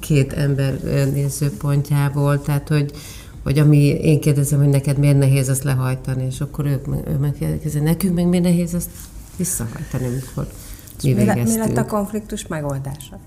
[0.00, 0.80] két ember
[1.12, 2.90] nézőpontjából, tehát hogy,
[3.46, 7.78] vagy ami én kérdezem, hogy neked miért nehéz azt lehajtani, és akkor ők ő megkérdezi,
[7.78, 8.90] nekünk meg miért nehéz azt
[9.36, 10.46] visszahajtani, amikor
[11.02, 13.18] mi, mi, mi lett a konfliktus megoldása?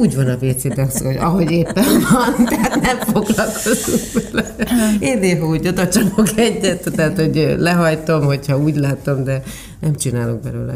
[0.00, 0.62] Úgy van a WC
[1.02, 4.54] hogy ahogy éppen van, tehát nem foglalkozunk vele.
[5.00, 9.42] Én néha úgy oda csapok egyet, tehát hogy lehajtom, hogyha úgy látom, de
[9.80, 10.74] nem csinálok belőle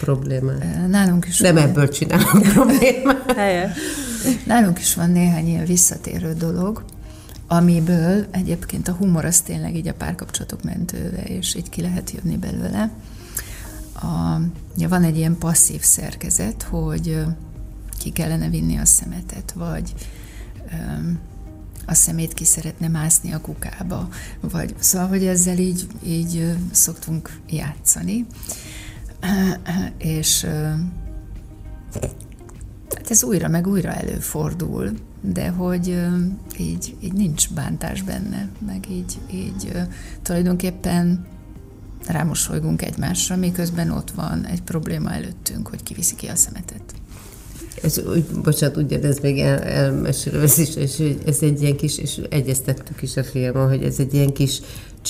[0.00, 0.88] problémát.
[0.88, 1.62] Nálunk is Nem van.
[1.62, 3.32] ebből csinálok problémát.
[3.36, 3.70] Helyes.
[4.46, 6.82] Nálunk is van néhány ilyen visszatérő dolog,
[7.48, 12.36] amiből egyébként a humor az tényleg így a párkapcsolatok mentőve, és így ki lehet jönni
[12.36, 12.90] belőle.
[13.94, 14.40] A,
[14.76, 17.24] ja, van egy ilyen passzív szerkezet, hogy
[17.98, 19.94] ki kellene vinni a szemetet, vagy
[21.86, 24.08] a szemét ki szeretne mászni a kukába,
[24.40, 28.26] vagy szóval, hogy ezzel így, így szoktunk játszani.
[29.98, 30.46] És
[32.94, 35.96] hát ez újra meg újra előfordul, de hogy
[36.58, 39.72] így, így nincs bántás benne, meg így, így
[40.22, 41.26] tulajdonképpen
[42.06, 46.94] rámosolygunk egymásra, miközben ott van egy probléma előttünk, hogy kiviszi ki a szemetet.
[47.82, 51.98] Ez úgy, bocsánat, ugye ez még el, elmesélem, ez is, és ez egy ilyen kis,
[51.98, 54.60] és egyeztettük is a filmon, hogy ez egy ilyen kis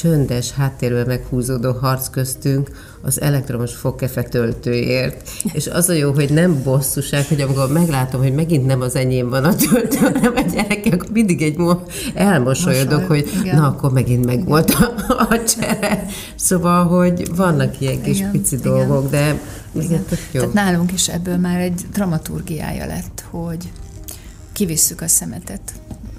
[0.00, 2.70] csöndes, háttérben meghúzódó harc köztünk
[3.02, 5.30] az elektromos fogkefe töltőért.
[5.52, 9.28] És az a jó, hogy nem bosszúság, hogy amikor meglátom, hogy megint nem az enyém
[9.28, 13.56] van a töltő, hanem a gyerekek, akkor mindig egy mo- elmosolyodok, Mosoly, hogy igen.
[13.56, 16.06] na, akkor megint meg volt a, a csere.
[16.36, 18.72] Szóval, hogy vannak ilyen kis igen, pici igen.
[18.72, 19.40] dolgok, de
[19.72, 20.40] igen, jó.
[20.40, 23.72] Tehát nálunk is ebből már egy dramaturgiája lett, hogy
[24.52, 25.72] kivisszük a szemetet.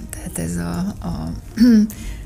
[0.10, 1.32] Tehát ez a, a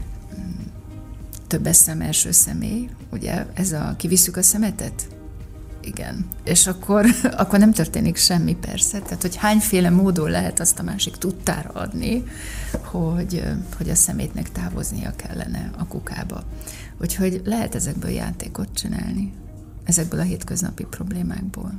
[1.47, 5.07] többes szem első személy, ugye ez a kivisszük a szemetet?
[5.81, 6.25] Igen.
[6.43, 7.05] És akkor,
[7.41, 8.99] akkor nem történik semmi persze.
[8.99, 12.23] Tehát, hogy hányféle módon lehet azt a másik tudtára adni,
[12.83, 13.43] hogy,
[13.77, 16.43] hogy a szemétnek távoznia kellene a kukába.
[17.01, 19.33] Úgyhogy lehet ezekből játékot csinálni,
[19.83, 21.73] ezekből a hétköznapi problémákból.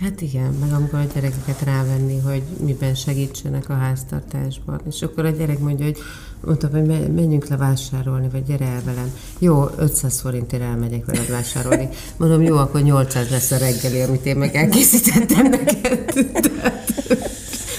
[0.00, 4.80] Hát igen, meg amikor a gyerekeket rávenni, hogy miben segítsenek a háztartásban.
[4.88, 5.98] És akkor a gyerek mondja, hogy
[6.44, 9.12] mondtam, hogy menjünk le vásárolni, vagy gyere el velem.
[9.38, 11.88] Jó, 500 forintért elmegyek veled vásárolni.
[12.16, 16.12] Mondom, jó, akkor 800 lesz a reggeli, amit én meg elkészítettem neked.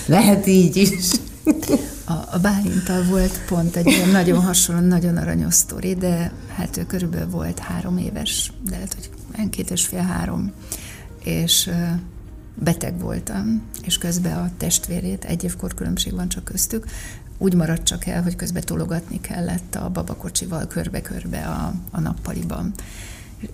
[0.06, 1.12] lehet így is.
[2.06, 6.86] A, a Bálintal volt pont egy ilyen nagyon hasonló, nagyon aranyos sztori, de hát ő
[6.86, 10.52] körülbelül volt három éves, de lehet, hogy két és fél három,
[11.24, 11.70] és
[12.56, 16.86] beteg voltam, és közben a testvérét, egy évkor különbség van csak köztük,
[17.38, 22.74] úgy maradt csak el, hogy közben tologatni kellett a babakocsival körbe-körbe a, a nappaliban.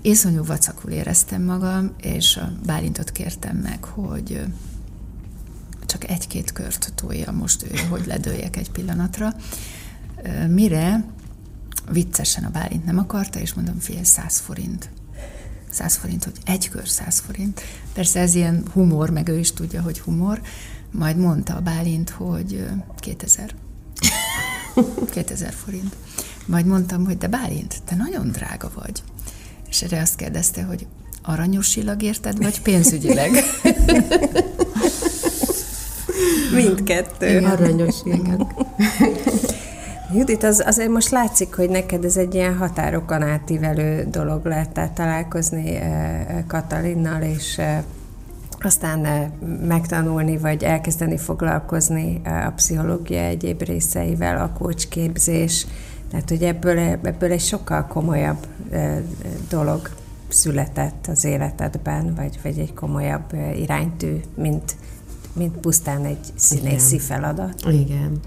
[0.02, 4.46] Észonyú vacakul éreztem magam, és a Bálintot kértem meg, hogy
[5.86, 9.36] csak egy-két kört tolja most ő, hogy ledőjek egy pillanatra.
[10.48, 11.06] Mire
[11.92, 14.90] viccesen a Bálint nem akarta, és mondom, fél száz forint.
[15.70, 17.62] 100 forint, hogy egy kör 100 forint.
[17.94, 20.42] Persze ez ilyen humor, meg ő is tudja, hogy humor.
[20.92, 22.66] Majd mondta a Bálint, hogy
[22.98, 23.56] 2000.
[25.12, 25.96] 2000 forint.
[26.46, 29.04] Majd mondtam, hogy de Bálint, te nagyon drága vagy.
[29.70, 30.88] És erre azt kérdezte, hogy
[31.22, 33.32] aranyosilag érted, vagy pénzügyileg?
[36.54, 37.30] Mindkettő.
[37.30, 37.46] Igen.
[37.46, 38.48] Aranyos, igen.
[40.14, 44.92] Judit, az, azért most látszik, hogy neked ez egy ilyen határokon átívelő dolog lett, tehát
[44.92, 45.80] találkozni
[46.48, 47.62] Katalinnal, és
[48.60, 49.32] aztán
[49.68, 55.66] megtanulni, vagy elkezdeni foglalkozni a pszichológia egyéb részeivel, a kócsképzés,
[56.10, 58.48] tehát hogy ebből, ebből egy sokkal komolyabb
[59.50, 59.90] dolog
[60.28, 64.76] született az életedben, vagy, vagy egy komolyabb iránytű, mint,
[65.34, 67.06] mint pusztán egy színészi Igen.
[67.06, 67.62] feladat.
[67.68, 68.20] Igen.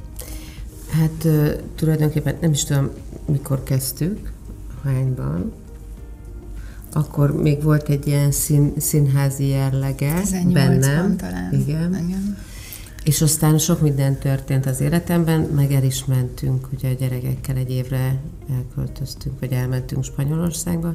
[0.93, 1.29] Hát
[1.75, 2.91] tulajdonképpen nem is tudom,
[3.27, 4.33] mikor kezdtük,
[4.85, 5.53] hányban.
[6.93, 11.17] Akkor még volt egy ilyen szín, színházi jellege bennem.
[11.17, 11.53] talán.
[11.53, 11.95] Igen.
[11.95, 12.39] Igen.
[13.05, 17.71] És aztán sok minden történt az életemben, meg el is mentünk, ugye a gyerekekkel egy
[17.71, 20.95] évre elköltöztünk, vagy elmentünk Spanyolországba,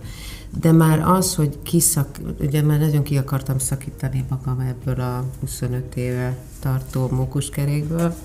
[0.60, 5.96] de már az, hogy kiszak, ugye már nagyon ki akartam szakítani magam ebből a 25
[5.96, 8.16] éve tartó mókuskerékből,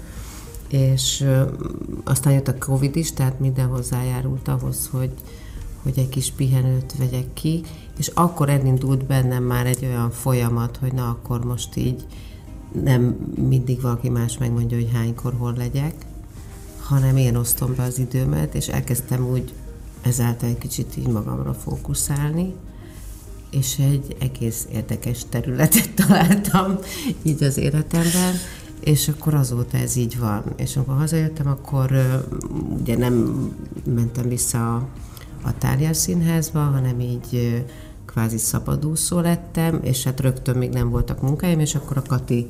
[0.72, 1.26] és
[2.04, 5.10] aztán jött a Covid is, tehát minden hozzájárult ahhoz, hogy,
[5.82, 7.62] hogy egy kis pihenőt vegyek ki,
[7.98, 12.06] és akkor elindult bennem már egy olyan folyamat, hogy na akkor most így
[12.82, 13.02] nem
[13.48, 15.94] mindig valaki más megmondja, hogy hánykor hol legyek,
[16.80, 19.52] hanem én osztom be az időmet, és elkezdtem úgy
[20.02, 22.54] ezáltal egy kicsit így magamra fókuszálni,
[23.50, 26.78] és egy egész érdekes területet találtam
[27.22, 28.34] így az életemben,
[28.84, 30.42] és akkor azóta ez így van.
[30.56, 31.90] És amikor hazajöttem, akkor
[32.80, 33.14] ugye nem
[33.84, 34.88] mentem vissza a,
[35.42, 37.64] a Tárjás Színházba, hanem így
[38.04, 42.46] kvázi szabadúszó lettem, és hát rögtön még nem voltak munkáim, és akkor a Kati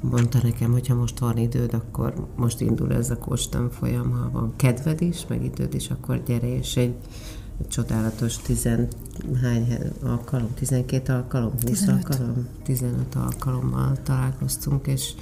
[0.00, 4.30] mondta nekem, hogy ha most van időd, akkor most indul ez a kóstan folyam, ha
[4.32, 6.94] van kedved is, meg időd is, akkor gyere, és egy,
[7.60, 8.88] egy csodálatos tizen,
[9.42, 11.94] hány alkalom, 12 alkalom, 20 15.
[11.94, 15.14] alkalom, 15 alkalommal találkoztunk, és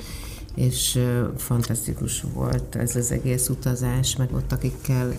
[0.55, 0.99] és
[1.37, 5.13] fantasztikus volt ez az egész utazás, meg ott akikkel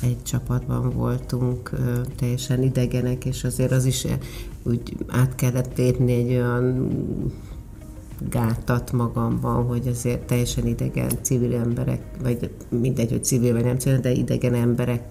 [0.00, 1.70] egy csapatban voltunk,
[2.16, 4.06] teljesen idegenek, és azért az is
[4.62, 6.88] úgy át kellett lépni egy olyan
[8.30, 14.00] gátat magamban, hogy azért teljesen idegen civil emberek, vagy mindegy, hogy civil vagy nem civil,
[14.00, 15.02] de idegen emberek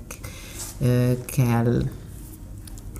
[1.26, 1.84] kell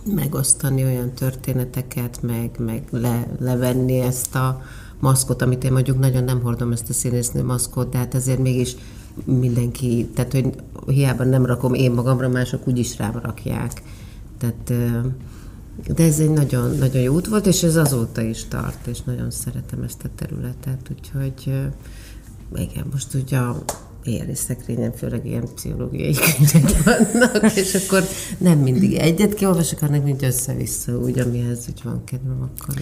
[0.06, 4.62] megosztani olyan történeteket, meg, meg le, levenni ezt a
[5.00, 8.76] maszkot, amit én mondjuk nagyon nem hordom ezt a színésznő maszkot, de hát azért mégis
[9.24, 10.50] mindenki, tehát hogy
[10.88, 13.82] hiába nem rakom én magamra, mások úgyis rám rakják.
[14.38, 14.74] Tehát,
[15.96, 19.32] de ez egy nagyon, nagyon jó út volt, és ez azóta is tart, és nagyon
[19.32, 21.54] szeretem ezt a területet, úgyhogy
[22.56, 23.64] igen, most ugye a
[24.04, 28.04] éjjeli szekrényen főleg ilyen pszichológiai könyvek vannak, és akkor
[28.38, 32.76] nem mindig egyet kiolvasok, hanem mind össze-vissza, úgy, amihez úgy van kedvem, akkor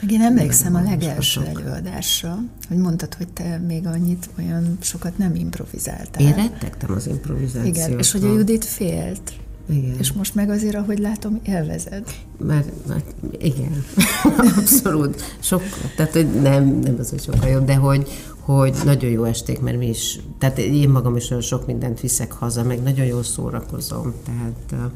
[0.00, 5.34] meg én emlékszem a legelső előadásra, hogy mondtad, hogy te még annyit olyan sokat nem
[5.34, 6.22] improvizáltál.
[6.22, 7.76] Én rettegtem az improvizációt.
[7.76, 9.32] Igen, és hogy a Judit félt.
[9.68, 9.98] Igen.
[9.98, 12.14] És most meg azért, ahogy látom, élvezed.
[12.38, 13.84] Mert, mert igen,
[14.56, 15.22] abszolút.
[15.40, 15.62] Sok,
[15.96, 19.78] tehát hogy nem, nem az, hogy sokkal jobb, de hogy, hogy nagyon jó esték, mert
[19.78, 24.14] mi is, tehát én magam is olyan sok mindent viszek haza, meg nagyon jól szórakozom,
[24.24, 24.92] tehát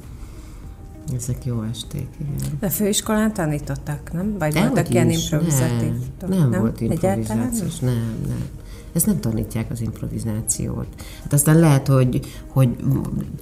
[1.17, 2.59] Ezek jó esték, igen.
[2.61, 4.39] De főiskolán tanítottak, nem?
[4.39, 5.93] Vagy De voltak ilyen improvizatív?
[6.21, 8.45] Nem, nem, nem volt improvizációs, nem, nem.
[8.93, 10.87] Ezt nem tanítják az improvizációt.
[11.23, 12.69] Hát aztán lehet, hogy, hogy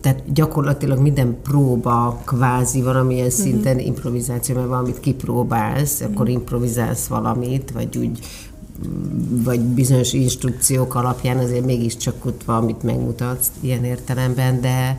[0.01, 3.43] tehát gyakorlatilag minden próba kvázi valamilyen uh-huh.
[3.43, 6.15] szinten improvizáció, mert valamit kipróbálsz, uh-huh.
[6.15, 8.19] akkor improvizálsz valamit, vagy úgy
[9.29, 14.99] vagy bizonyos instrukciók alapján azért mégiscsak ott valamit megmutatsz ilyen értelemben, de,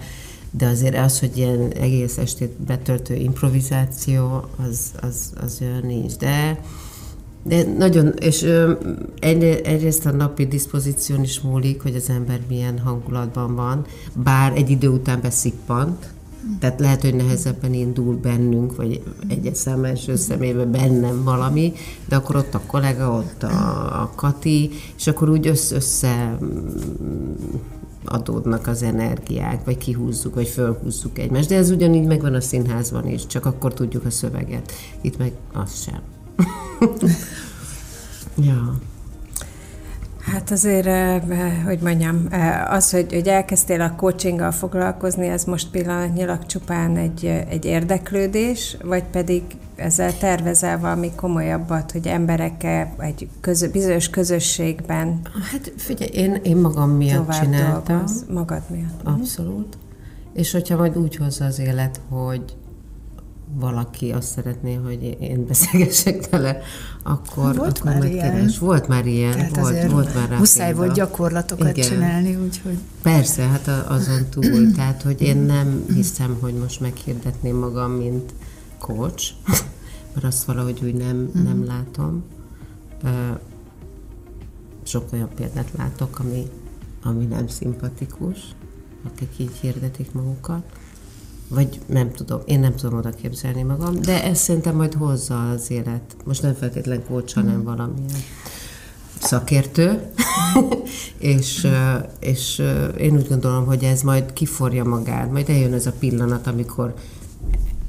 [0.51, 6.15] de azért az, hogy ilyen egész estét betöltő improvizáció, az, az, az olyan nincs.
[6.15, 6.59] De,
[7.43, 8.43] de nagyon, és
[9.19, 13.85] egy, egyrészt a napi diszpozíción is múlik, hogy az ember milyen hangulatban van,
[14.23, 16.15] bár egy idő után beszippant,
[16.59, 20.13] tehát lehet, hogy nehezebben indul bennünk, vagy egyes szám első
[20.71, 21.73] bennem valami,
[22.07, 26.37] de akkor ott a kollega, ott a, a Kati, és akkor úgy össze, össze
[28.07, 31.49] adódnak az energiák, vagy kihúzzuk, vagy fölhúzzuk egymást.
[31.49, 34.71] De ez ugyanígy megvan a színházban is, csak akkor tudjuk a szöveget.
[35.01, 36.01] Itt meg az sem.
[38.47, 38.79] ja.
[40.31, 40.87] Hát azért,
[41.65, 42.27] hogy mondjam,
[42.67, 49.03] az, hogy, hogy elkezdtél a coachinggal foglalkozni, ez most pillanatnyilag csupán egy, egy érdeklődés, vagy
[49.03, 49.43] pedig
[49.75, 52.63] ezzel tervezel valami komolyabbat, hogy emberek
[52.97, 55.19] egy közö, bizonyos közösségben
[55.51, 57.97] Hát figyelj, én, én magam miatt csináltam.
[57.97, 59.01] Dolgoz, magad miatt.
[59.03, 59.77] Abszolút.
[60.33, 62.55] És hogyha majd úgy hozza az élet, hogy
[63.55, 66.61] valaki azt szeretné, hogy én beszélgessek vele,
[67.03, 68.51] akkor, volt akkor már ilyen.
[68.59, 71.89] Volt már ilyen, Tehát volt, volt már rá Muszáj volt gyakorlatokat Igen.
[71.89, 72.77] csinálni, úgyhogy...
[73.01, 78.33] Persze, hát azon túl, tehát hogy én nem hiszem, hogy most meghirdetném magam, mint
[78.79, 79.33] coach,
[80.13, 82.23] mert azt valahogy úgy nem, nem látom.
[84.83, 86.47] Sok olyan példát látok, ami,
[87.03, 88.37] ami nem szimpatikus,
[89.05, 90.63] akik így hirdetik magukat
[91.49, 95.71] vagy nem tudom, én nem tudom oda képzelni magam, de ez szerintem majd hozza az
[95.71, 96.15] élet.
[96.25, 98.21] Most nem feltétlen kócs, hanem valamilyen
[99.21, 100.11] szakértő,
[101.17, 101.67] és,
[102.19, 102.63] és
[102.97, 106.93] én úgy gondolom, hogy ez majd kiforja magát, majd eljön ez a pillanat, amikor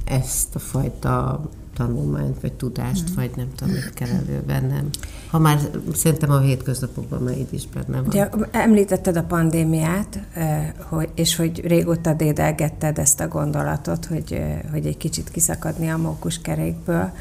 [0.03, 1.41] ezt a fajta
[1.79, 3.13] tanulmányt, vagy tudást, mm.
[3.15, 4.89] vagy nem tudom, mit kell elővennem.
[5.29, 5.59] Ha már
[5.93, 8.07] szerintem a hétköznapokban már itt is benne van.
[8.07, 10.19] Ugye, említetted a pandémiát,
[11.15, 17.11] és hogy régóta dédelgetted ezt a gondolatot, hogy, hogy egy kicsit kiszakadni a mókuskerékből.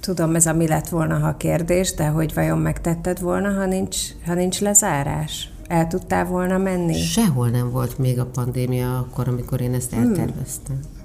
[0.00, 3.96] Tudom, ez a mi lett volna, ha kérdés, de hogy vajon megtetted volna, ha nincs,
[4.26, 5.50] ha nincs lezárás?
[5.66, 6.94] El tudtál volna menni?
[6.94, 10.02] Sehol nem volt még a pandémia akkor, amikor én ezt hmm.
[10.02, 10.76] elterveztem.
[10.76, 10.96] Hmm.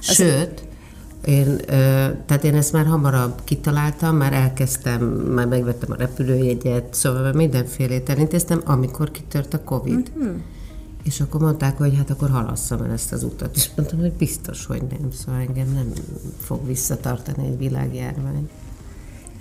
[0.00, 0.67] Sőt,
[1.24, 1.56] én,
[2.26, 8.60] tehát én ezt már hamarabb kitaláltam, már elkezdtem, már megvettem a repülőjegyet, szóval mindenfélét elintéztem,
[8.64, 10.10] amikor kitört a Covid.
[10.18, 10.36] Mm-hmm.
[11.04, 13.56] És akkor mondták, hogy hát akkor halasszam el ezt az utat.
[13.56, 15.10] És mondtam, hogy biztos, hogy nem.
[15.12, 15.92] Szóval engem nem
[16.38, 18.48] fog visszatartani egy világjárvány.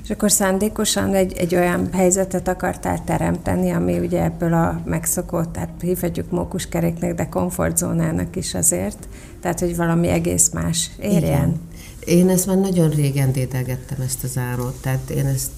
[0.03, 5.81] És akkor szándékosan egy, egy olyan helyzetet akartál teremteni, ami ugye ebből a megszokott, tehát
[5.81, 9.07] hívhatjuk mókuskeréknek, de komfortzónának is azért,
[9.47, 11.21] tehát hogy valami egész más érjen.
[11.21, 11.59] Igen.
[12.05, 15.49] Én ezt már nagyon régen dédelgettem ezt az álmot, tehát én ezt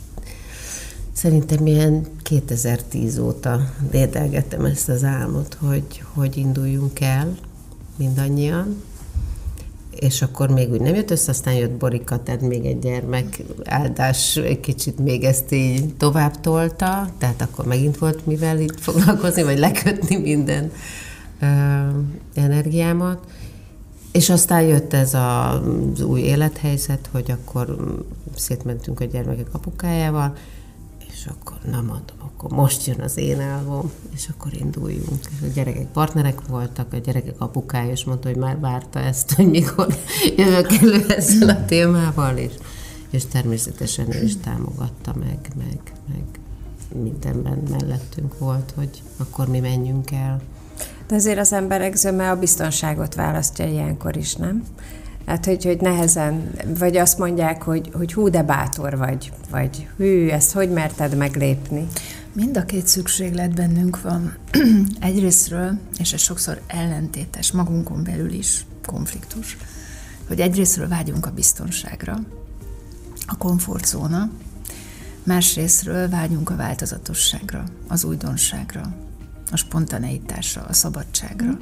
[1.14, 7.36] szerintem ilyen 2010 óta dédelgettem ezt az álmot, hogy, hogy induljunk el
[7.98, 8.82] mindannyian,
[10.00, 14.36] és akkor még úgy nem jött össze, aztán jött Borika, tehát még egy gyermek áldás
[14.36, 19.60] egy kicsit még ezt így tovább tolta, tehát akkor megint volt mivel itt foglalkozni, vagy
[19.60, 20.72] lekötni minden
[21.42, 21.46] ö,
[22.34, 23.20] energiámat.
[24.12, 25.52] És aztán jött ez a,
[25.94, 27.96] az új élethelyzet, hogy akkor
[28.36, 30.36] szétmentünk a gyermekek apukájával,
[31.12, 35.20] és akkor nem mondom, akkor most jön az én álmom, és akkor induljunk.
[35.30, 39.50] És a gyerekek partnerek voltak, a gyerekek apukája, és mondta, hogy már várta ezt, hogy
[39.50, 39.98] mikor
[40.38, 42.54] jövök elő ezzel a témával, és,
[43.10, 46.24] és természetesen ő is támogatta meg, meg, meg
[47.04, 50.42] mindenben mellettünk volt, hogy akkor mi menjünk el.
[51.08, 54.64] De azért az emberek zöme a biztonságot választja ilyenkor is, nem?
[55.26, 60.28] Hát, hogy, hogy nehezen, vagy azt mondják, hogy, hogy hú, de bátor vagy, vagy hű,
[60.28, 61.88] ezt hogy merted meglépni?
[62.34, 64.36] Mind a két szükséglet bennünk van.
[65.00, 69.58] Egyrésztről, és ez sokszor ellentétes, magunkon belül is konfliktus,
[70.28, 72.20] hogy egyrésztről vágyunk a biztonságra,
[73.28, 74.30] a komfortzóna,
[75.24, 78.96] másrésztről vágyunk a változatosságra, az újdonságra,
[79.52, 81.52] a spontaneitásra, a szabadságra.
[81.52, 81.58] Mm.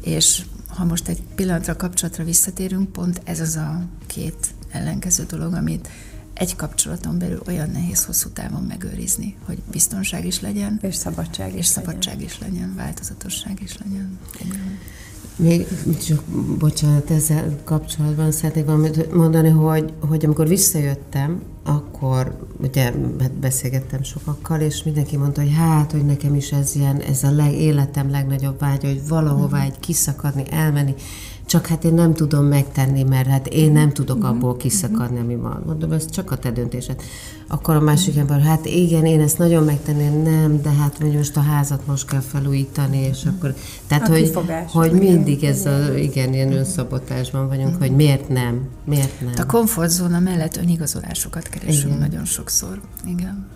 [0.00, 5.88] És ha most egy pillanatra kapcsolatra visszatérünk, pont ez az a két ellenkező dolog, amit
[6.34, 10.78] egy kapcsolaton belül olyan nehéz hosszú távon megőrizni, hogy biztonság is legyen.
[10.82, 12.28] És szabadság és is szabadság legyen.
[12.28, 14.18] is legyen, változatosság is legyen.
[15.36, 15.66] Még
[16.06, 16.22] csak,
[16.58, 22.82] bocsánat, ezzel kapcsolatban szeretnék valamit mondani, hogy, hogy amikor visszajöttem, akkor ugye
[23.20, 27.30] hát beszélgettem sokakkal, és mindenki mondta, hogy hát, hogy nekem is ez ilyen, ez a
[27.30, 30.94] leg, életem legnagyobb vágya, hogy valahová egy kiszakadni, elmenni,
[31.50, 35.62] csak hát én nem tudom megtenni, mert hát én nem tudok abból kiszakadni, ami van.
[35.66, 37.02] Mondom, ez csak a te döntésed.
[37.48, 41.36] Akkor a másik ember, hát igen, én ezt nagyon megtenném, nem, de hát hogy most
[41.36, 43.54] a házat most kell felújítani, és akkor...
[43.86, 44.72] Tehát, A hogy, kifogás.
[44.72, 49.32] hogy mindig ez a, igen, ilyen önszabotásban vagyunk, hogy miért nem, miért nem.
[49.36, 51.98] A komfortzóna mellett önigazolásokat keresünk Igen.
[51.98, 52.80] nagyon sokszor.
[53.06, 53.46] Igen.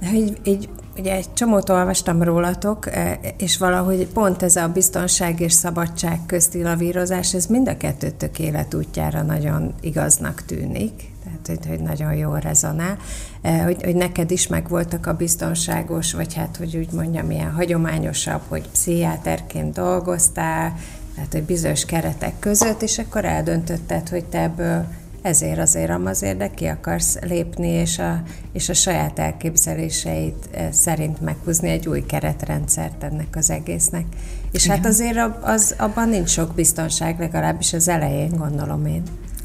[0.00, 0.68] De így, így,
[0.98, 6.62] ugye egy csomót olvastam rólatok, eh, és valahogy pont ez a biztonság és szabadság közti
[6.62, 11.10] lavírozás, ez mind a kettőtök életútjára nagyon igaznak tűnik.
[11.24, 12.96] Tehát, hogy, hogy nagyon jól rezonál.
[13.42, 18.40] Eh, Hogy, hogy neked is megvoltak a biztonságos, vagy hát, hogy úgy mondjam, ilyen hagyományosabb,
[18.48, 20.76] hogy pszichiáterként dolgoztál,
[21.14, 24.84] tehát, hogy bizonyos keretek között, és akkor eldöntötted, hogy te ebből
[25.22, 31.20] ezért azért amazért, de ki akarsz lépni, és a, és a saját elképzeléseit eh, szerint
[31.20, 34.04] meghúzni egy új keretrendszert ennek az egésznek.
[34.52, 34.76] És Igen.
[34.76, 39.02] hát azért az, abban nincs sok biztonság, legalábbis az elején, gondolom én.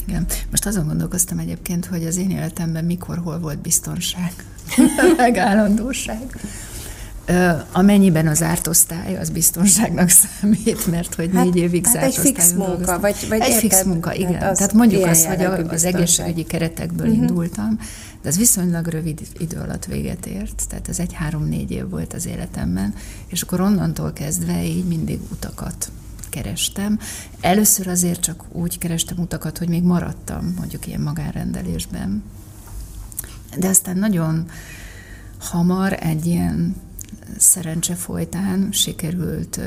[0.07, 0.25] Igen.
[0.51, 4.33] Most azon gondolkoztam egyébként, hogy az én életemben mikor, hol volt biztonság,
[5.17, 6.39] meg állandóság.
[7.71, 10.09] Amennyiben az ártosztály, az biztonságnak
[10.39, 13.01] számít, mert hogy négy évig hát egy fix munka, dolgoztam.
[13.01, 13.59] vagy, vagy Egy érted?
[13.59, 14.33] fix munka, igen.
[14.33, 17.21] Hát az Tehát mondjuk azt, hogy a, az egészségügyi keretekből uh-huh.
[17.21, 17.79] indultam,
[18.21, 22.25] de ez viszonylag rövid idő alatt véget ért, tehát ez egy három-négy év volt az
[22.25, 22.93] életemben,
[23.27, 25.91] és akkor onnantól kezdve így mindig utakat
[26.29, 26.99] kerestem.
[27.41, 32.23] Először azért csak úgy kerestem utakat, hogy még maradtam mondjuk ilyen magánrendelésben.
[33.57, 34.49] De aztán nagyon
[35.39, 36.75] hamar egy ilyen
[37.37, 39.59] szerencse folytán sikerült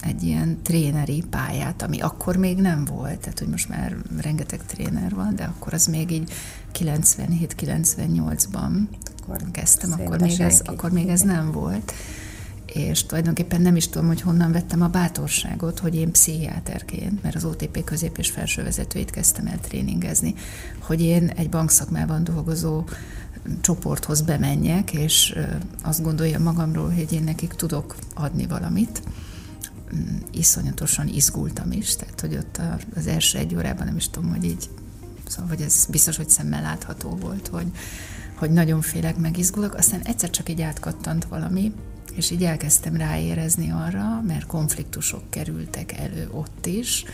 [0.00, 5.14] egy ilyen tréneri pályát, ami akkor még nem volt, tehát hogy most már rengeteg tréner
[5.14, 6.32] van, de akkor az még így
[6.74, 8.88] 97-98-ban
[9.22, 11.92] Akkor kezdtem, akkor még, ez, akkor még ez nem volt.
[12.72, 17.44] És tulajdonképpen nem is tudom, hogy honnan vettem a bátorságot, hogy én pszichiáterként, mert az
[17.44, 20.34] OTP közép és felső vezetőit kezdtem el tréningezni,
[20.78, 22.84] hogy én egy bankszakmában dolgozó
[23.60, 25.38] csoporthoz bemenjek, és
[25.82, 29.02] azt gondolja magamról, hogy én nekik tudok adni valamit.
[29.94, 32.60] Mm, Iszonyatosan izgultam is, tehát hogy ott
[32.96, 34.68] az első egy órában nem is tudom, hogy így,
[35.26, 37.66] szóval, hogy ez biztos, hogy szemmel látható volt, hogy,
[38.34, 41.72] hogy nagyon félek, meg izgulok, aztán egyszer csak így átkattant valami,
[42.14, 47.04] és így elkezdtem ráérezni arra, mert konfliktusok kerültek elő ott is,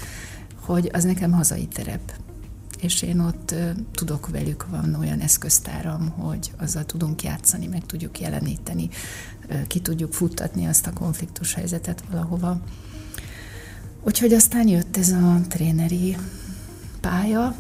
[0.61, 2.13] hogy az nekem hazai terep.
[2.83, 3.55] És én ott
[3.93, 8.89] tudok velük, van olyan eszköztáram, hogy azzal tudunk játszani, meg tudjuk jeleníteni,
[9.67, 12.61] ki tudjuk futtatni azt a konfliktus helyzetet valahova.
[14.05, 16.17] Úgyhogy aztán jött ez a tréneri
[17.01, 17.55] pálya,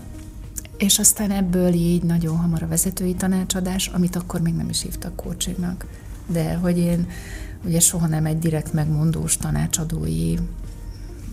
[0.77, 5.16] és aztán ebből így nagyon hamar a vezetői tanácsadás, amit akkor még nem is hívtak
[5.16, 5.87] coachingnak,
[6.27, 7.07] de hogy én
[7.64, 10.35] ugye soha nem egy direkt megmondós tanácsadói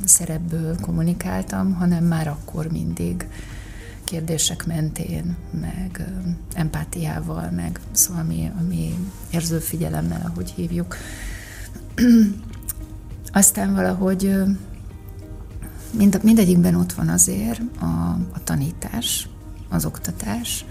[0.05, 3.27] szerepből kommunikáltam, hanem már akkor mindig
[4.09, 6.13] kérdések mentén, meg
[6.53, 8.93] empátiával, meg szóval ami, ami
[9.31, 10.95] érző figyelemmel, ahogy hívjuk.
[13.31, 14.35] Aztán valahogy
[15.91, 17.85] mind, mindegyikben ott van azért a,
[18.33, 19.29] a tanítás,
[19.69, 20.65] az oktatás,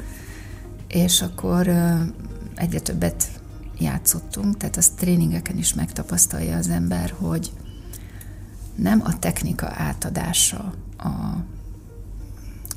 [0.89, 1.68] és akkor
[2.55, 3.41] egyre többet
[3.78, 7.53] játszottunk, tehát azt tréningeken is megtapasztalja az ember, hogy
[8.74, 11.09] nem a technika átadása a,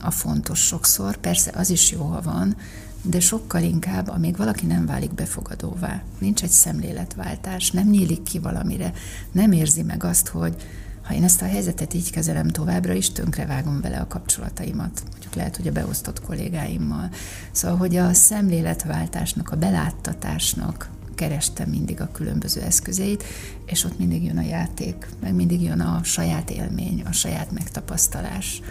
[0.02, 2.56] a fontos sokszor, persze az is jó, ha van,
[3.02, 8.94] de sokkal inkább, amíg valaki nem válik befogadóvá, nincs egy szemléletváltás, nem nyílik ki valamire,
[9.32, 10.56] nem érzi meg azt, hogy
[11.04, 15.04] ha én ezt a helyzetet így kezelem továbbra is, tönkrevágom vele a kapcsolataimat.
[15.12, 17.10] Mondjuk lehet, hogy a beosztott kollégáimmal.
[17.52, 23.24] Szóval, hogy a szemléletváltásnak, a beláttatásnak kerestem mindig a különböző eszközeit,
[23.66, 28.62] és ott mindig jön a játék, meg mindig jön a saját élmény, a saját megtapasztalás.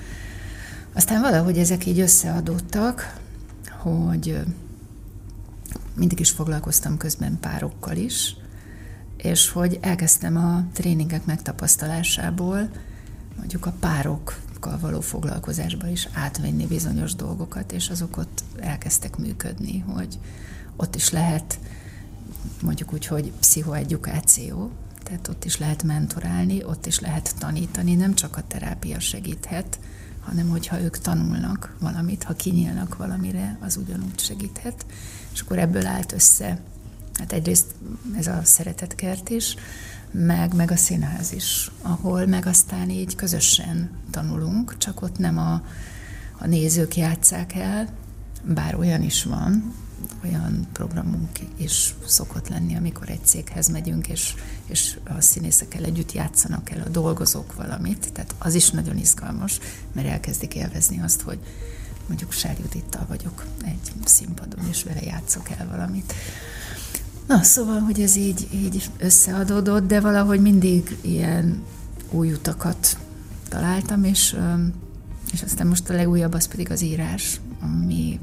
[1.01, 3.19] Aztán valahogy ezek így összeadódtak,
[3.79, 4.39] hogy
[5.95, 8.37] mindig is foglalkoztam közben párokkal is,
[9.17, 12.71] és hogy elkezdtem a tréningek megtapasztalásából
[13.37, 20.19] mondjuk a párokkal való foglalkozásba is átvenni bizonyos dolgokat, és azok ott elkezdtek működni, hogy
[20.77, 21.59] ott is lehet
[22.63, 24.71] mondjuk úgy, hogy pszichoedukáció,
[25.03, 29.79] tehát ott is lehet mentorálni, ott is lehet tanítani, nem csak a terápia segíthet,
[30.21, 34.87] hanem hogyha ők tanulnak valamit, ha kinyílnak valamire, az ugyanúgy segíthet.
[35.33, 36.61] És akkor ebből állt össze,
[37.15, 37.67] hát egyrészt
[38.17, 39.55] ez a szeretetkert is,
[40.11, 45.53] meg, meg a színház is, ahol meg aztán így közösen tanulunk, csak ott nem a,
[46.39, 47.89] a nézők játszák el,
[48.45, 49.75] bár olyan is van,
[50.25, 54.35] olyan programunk is szokott lenni, amikor egy céghez megyünk, és,
[54.67, 59.59] és a színészekkel együtt játszanak el a dolgozók valamit, tehát az is nagyon izgalmas,
[59.93, 61.39] mert elkezdik élvezni azt, hogy
[62.07, 66.13] mondjuk Sárjudittal vagyok egy színpadon, és vele játszok el valamit.
[67.27, 71.63] Na, szóval, hogy ez így, így összeadódott, de valahogy mindig ilyen
[72.11, 72.99] új utakat
[73.49, 74.37] találtam, és,
[75.33, 78.21] és aztán most a legújabb az pedig az írás, ami,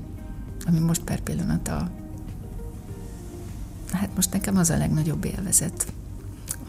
[0.68, 1.89] ami most per pillanat a
[3.91, 5.93] hát most nekem az a legnagyobb élvezet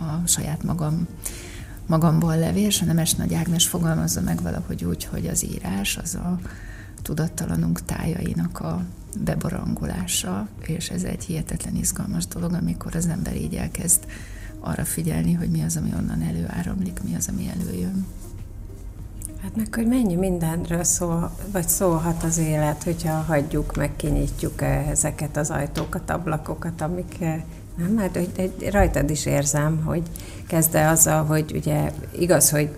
[0.01, 1.07] a saját magam
[1.87, 6.39] magamból levés, a Nemes Nagy Ágnes fogalmazza meg valahogy úgy, hogy az írás az a
[7.03, 8.85] tudattalanunk tájainak a
[9.25, 14.07] bebarangolása, és ez egy hihetetlen izgalmas dolog, amikor az ember így elkezd
[14.61, 18.07] arra figyelni, hogy mi az, ami onnan előáramlik, mi az, ami előjön.
[19.43, 25.37] Hát meg, hogy mennyi mindenről szól, vagy szólhat az élet, hogyha hagyjuk, meg kinyitjuk ezeket
[25.37, 27.19] az ajtókat, ablakokat, amik
[27.77, 30.03] nem, hát hogy, hogy rajtad is érzem, hogy
[30.47, 32.71] kezdve azzal, hogy ugye igaz, hogy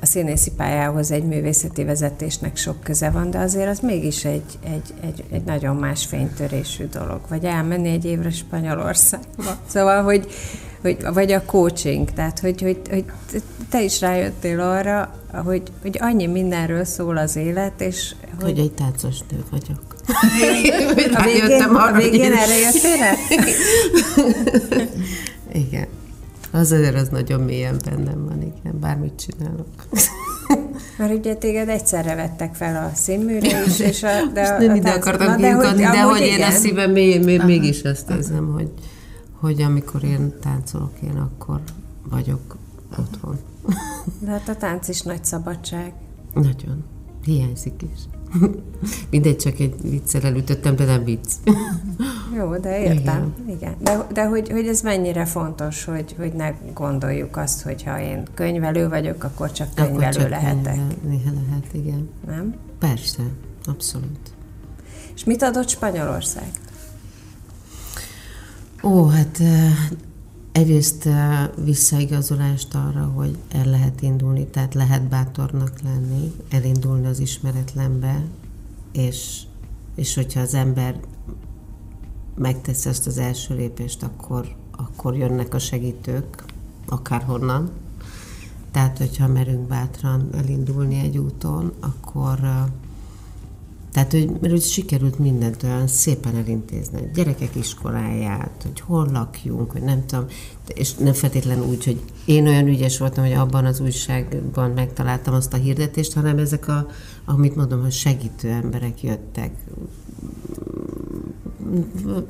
[0.00, 4.94] a színészi pályához egy művészeti vezetésnek sok köze van, de azért az mégis egy, egy,
[5.00, 7.20] egy, egy nagyon más fénytörésű dolog.
[7.28, 9.56] Vagy elmenni egy évre Spanyolországba.
[9.66, 10.26] Szóval, hogy,
[10.82, 13.04] hogy vagy a coaching, tehát hogy, hogy, hogy
[13.70, 15.14] te is rájöttél arra,
[15.44, 18.14] hogy, hogy annyi mindenről szól az élet, és...
[18.34, 19.80] Hogy, hogy egy táncos nő vagyok.
[21.14, 23.16] a végén, arra, a végén erre jöttél
[25.66, 25.86] Igen.
[26.50, 29.66] Az azért az nagyon mélyen bennem van, igen, bármit csinálok.
[30.98, 34.90] Mert ugye téged egyszerre vettek fel a színműre is, és a, de a, nem ide
[34.90, 38.68] akartam de, de hogy én a szívem még, még, mégis azt érzem, hogy,
[39.42, 41.60] hogy amikor én táncolok, én akkor
[42.10, 42.56] vagyok
[42.98, 43.38] otthon.
[44.18, 45.92] De hát a tánc is nagy szabadság.
[46.34, 46.84] Nagyon.
[47.24, 48.00] Hiányzik is.
[49.10, 51.32] Mindegy, csak egy viccel elütöttem, de nem vicc.
[52.36, 53.34] Jó, de értem.
[53.44, 53.56] Igen.
[53.56, 53.74] Igen.
[53.80, 58.22] De, de hogy, hogy ez mennyire fontos, hogy, hogy ne gondoljuk azt, hogy ha én
[58.34, 60.78] könyvelő vagyok, akkor csak könyvelő akkor csak lehetek.
[61.08, 62.08] Néha lehet, igen.
[62.26, 62.54] Nem?
[62.78, 63.22] Persze,
[63.66, 64.32] abszolút.
[65.14, 66.50] És mit adott Spanyolország?
[68.84, 69.42] Ó, hát
[70.52, 71.08] egyrészt
[71.64, 78.22] visszaigazolást arra, hogy el lehet indulni, tehát lehet bátornak lenni, elindulni az ismeretlenbe,
[78.92, 79.42] és,
[79.94, 81.00] és hogyha az ember
[82.34, 86.44] megteszi azt az első lépést, akkor, akkor jönnek a segítők,
[86.86, 87.70] akárhonnan.
[88.70, 92.38] Tehát, hogyha merünk bátran elindulni egy úton, akkor
[93.92, 99.70] tehát, hogy, mert hogy sikerült mindent olyan szépen elintézni, a gyerekek iskoláját, hogy hol lakjunk,
[99.70, 100.26] hogy nem tudom,
[100.74, 105.52] és nem feltétlenül úgy, hogy én olyan ügyes voltam, hogy abban az újságban megtaláltam azt
[105.52, 106.86] a hirdetést, hanem ezek a,
[107.24, 109.50] amit mondom, hogy segítő emberek jöttek.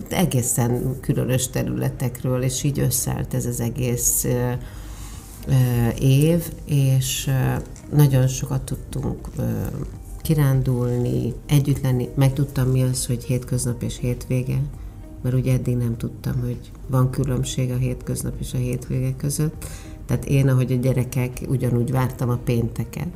[0.08, 4.26] Egészen különös területekről, és így összeállt ez az egész
[5.98, 7.30] év, és
[7.90, 9.28] nagyon sokat tudtunk
[10.22, 12.08] kirándulni, együtt lenni.
[12.14, 14.62] Megtudtam mi az, hogy hétköznap és hétvége,
[15.22, 19.66] mert ugye eddig nem tudtam, hogy van különbség a hétköznap és a hétvége között.
[20.06, 23.12] Tehát én, ahogy a gyerekek, ugyanúgy vártam a pénteket,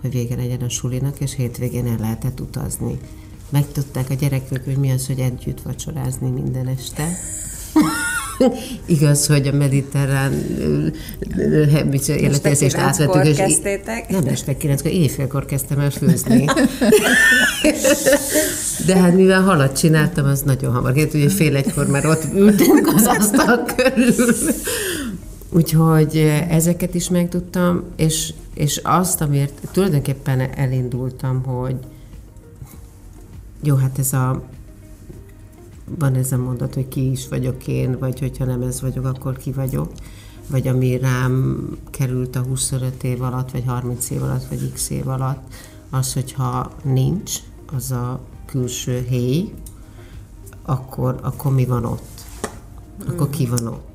[0.00, 2.98] hogy vége legyen a sulinak, és hétvégén el lehetett utazni.
[3.50, 7.08] Megtudták a gyerekek, hogy mi az, hogy együtt vacsorázni minden este.
[8.86, 10.32] Igaz, hogy a mediterrán
[12.06, 13.24] életérzést átvettük.
[13.24, 14.08] És kezdtétek?
[14.08, 16.44] Nem este kilenckor, éjfélkor kezdtem el főzni.
[18.86, 20.92] De hát mivel halat csináltam, az nagyon hamar.
[20.92, 24.34] Két, ugye fél egykor már ott ültünk az asztal körül.
[25.50, 26.16] Úgyhogy
[26.48, 31.76] ezeket is megtudtam, és, és azt, amiért tulajdonképpen elindultam, hogy
[33.62, 34.42] jó, hát ez a
[35.84, 39.36] van ez a mondat, hogy ki is vagyok én, vagy hogyha nem ez vagyok, akkor
[39.36, 39.92] ki vagyok,
[40.50, 45.08] vagy ami rám került a 25 év alatt, vagy 30 év alatt, vagy x év
[45.08, 45.54] alatt,
[45.90, 47.32] az, hogyha nincs
[47.76, 49.52] az a külső héj,
[50.62, 52.24] akkor, akkor mi van ott?
[53.08, 53.91] Akkor ki van ott?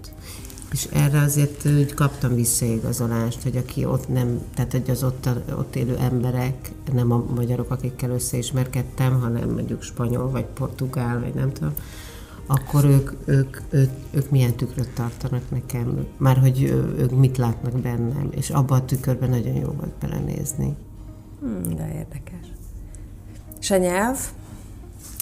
[0.72, 5.76] És erre azért úgy kaptam visszaigazolást, hogy aki ott nem, tehát hogy az ott, ott
[5.76, 11.74] élő emberek, nem a magyarok, akikkel összeismerkedtem, hanem mondjuk spanyol, vagy portugál, vagy nem tudom,
[12.48, 16.62] akkor ők, ők, ők, ők milyen tükröt tartanak nekem, már hogy
[16.98, 20.76] ők mit látnak bennem, és abban a tükörben nagyon jó volt belenézni.
[21.40, 22.48] Hmm, de érdekes.
[23.60, 24.20] És a nyelv?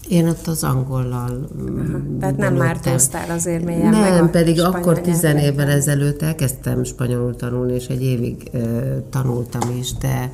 [0.08, 2.80] Én ott az angollal Aha, Tehát nem már
[3.30, 8.50] azért mélyen Nem, meg pedig akkor tizen évvel ezelőtt elkezdtem spanyolul tanulni, és egy évig
[8.54, 8.62] uh,
[9.10, 10.32] tanultam is, de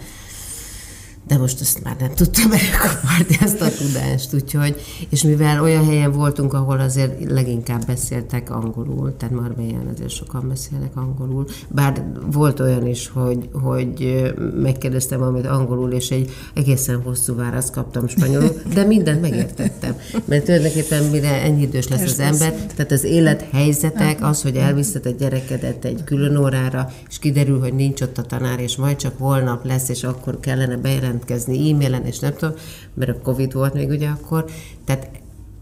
[1.32, 4.76] de most ezt már nem tudtam elkaparni ezt a tudást, úgyhogy,
[5.10, 10.96] és mivel olyan helyen voltunk, ahol azért leginkább beszéltek angolul, tehát Marbellán azért sokan beszélnek
[10.96, 14.24] angolul, bár volt olyan is, hogy, hogy
[14.62, 21.04] megkérdeztem valamit angolul, és egy egészen hosszú választ kaptam spanyolul, de mindent megértettem, mert tulajdonképpen
[21.04, 26.04] mire ennyi idős lesz az ember, tehát az élethelyzetek, az, hogy elviszed a gyerekedet egy
[26.04, 30.04] külön órára, és kiderül, hogy nincs ott a tanár, és majd csak holnap lesz, és
[30.04, 32.56] akkor kellene bejelenteni jelentkezni e-mailen, és nem tudom,
[32.94, 34.46] mert a Covid volt még ugye akkor,
[34.86, 35.10] tehát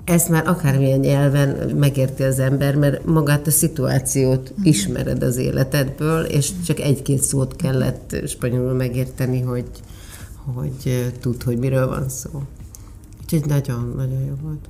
[0.03, 4.63] ezt már akármilyen nyelven megérti az ember, mert magát a szituációt mm.
[4.63, 9.69] ismered az életedből, és csak egy-két szót kellett spanyolul megérteni, hogy,
[10.53, 12.29] hogy tud, hogy miről van szó.
[13.21, 14.69] Úgyhogy nagyon-nagyon jó volt.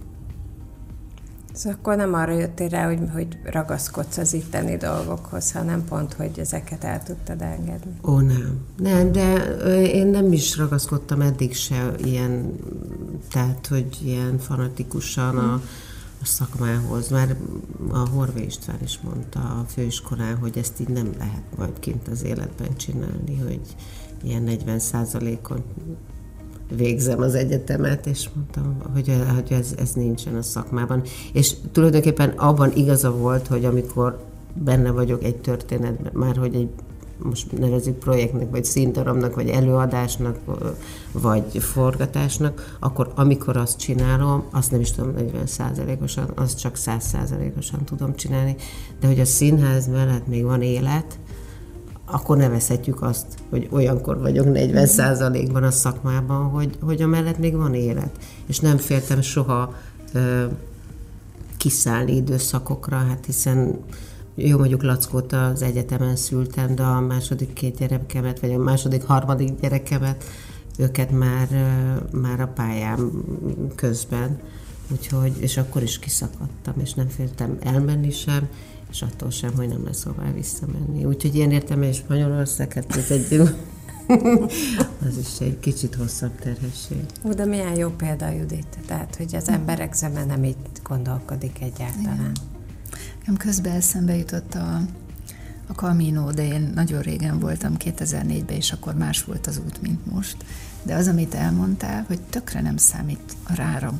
[1.53, 6.39] Szóval akkor nem arra jöttél rá, hogy, hogy ragaszkodsz az itteni dolgokhoz, hanem pont, hogy
[6.39, 7.91] ezeket el tudtad engedni.
[8.03, 8.65] Ó, nem.
[8.77, 9.35] Nem, de
[9.81, 12.59] én nem is ragaszkodtam eddig se ilyen,
[13.31, 15.53] tehát, hogy ilyen fanatikusan a,
[16.21, 17.09] a szakmához.
[17.09, 17.35] Már
[17.91, 22.23] a Horvé István is mondta a főiskolán, hogy ezt így nem lehet majd kint az
[22.23, 23.61] életben csinálni, hogy
[24.23, 25.63] ilyen 40 százalékon
[26.75, 31.01] végzem az egyetemet, és mondtam, hogy, hogy ez, ez nincsen a szakmában.
[31.33, 36.69] És tulajdonképpen abban igaza volt, hogy amikor benne vagyok egy történetben, már hogy egy
[37.23, 40.37] most nevezzük projektnek, vagy színdarabnak, vagy előadásnak,
[41.11, 47.03] vagy forgatásnak, akkor amikor azt csinálom, azt nem is tudom 40 százalékosan, azt csak 100
[47.07, 48.55] százalékosan tudom csinálni,
[48.99, 51.19] de hogy a színház mellett még van élet,
[52.11, 58.17] akkor nevezhetjük azt, hogy olyankor vagyok 40%-ban a szakmában, hogy, hogy amellett még van élet.
[58.45, 59.75] És nem féltem soha
[60.13, 60.45] ö,
[61.57, 63.79] kiszállni időszakokra, hát hiszen
[64.35, 69.59] jó, mondjuk Lackót az egyetemen szültem, de a második két gyerekemet, vagy a második, harmadik
[69.59, 70.23] gyerekemet,
[70.77, 71.47] őket már,
[72.11, 73.11] már a pályám
[73.75, 74.39] közben.
[74.91, 78.47] Úgyhogy, és akkor is kiszakadtam, és nem féltem elmenni sem,
[78.91, 81.05] és attól sem, hogy nem lesz hová visszamenni.
[81.05, 83.41] Úgyhogy ilyen értem, és Magyarország, hát ez egy
[85.07, 86.97] az is egy kicsit hosszabb terhesség.
[87.23, 88.77] Ó, de milyen jó példa, Judit.
[88.85, 92.31] Tehát, hogy az emberek szemben nem így gondolkodik egyáltalán.
[93.19, 94.81] Nekem közben eszembe jutott a,
[95.67, 100.11] a Camino, de én nagyon régen voltam, 2004-ben, és akkor más volt az út, mint
[100.11, 100.37] most.
[100.83, 103.53] De az, amit elmondtál, hogy tökre nem számít a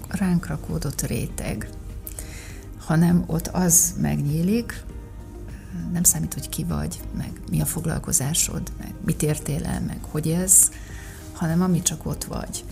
[0.08, 1.70] ránk rakódott réteg,
[2.90, 4.84] hanem ott az megnyílik,
[5.92, 10.28] nem számít, hogy ki vagy, meg mi a foglalkozásod, meg mit értél el, meg hogy
[10.28, 10.70] ez,
[11.34, 12.64] hanem ami csak ott vagy.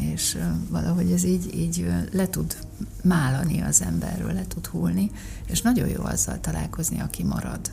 [0.00, 0.38] És
[0.68, 2.56] valahogy ez így, így le tud
[3.02, 5.10] málani az emberről, le tud hullni,
[5.46, 7.72] és nagyon jó azzal találkozni, aki marad.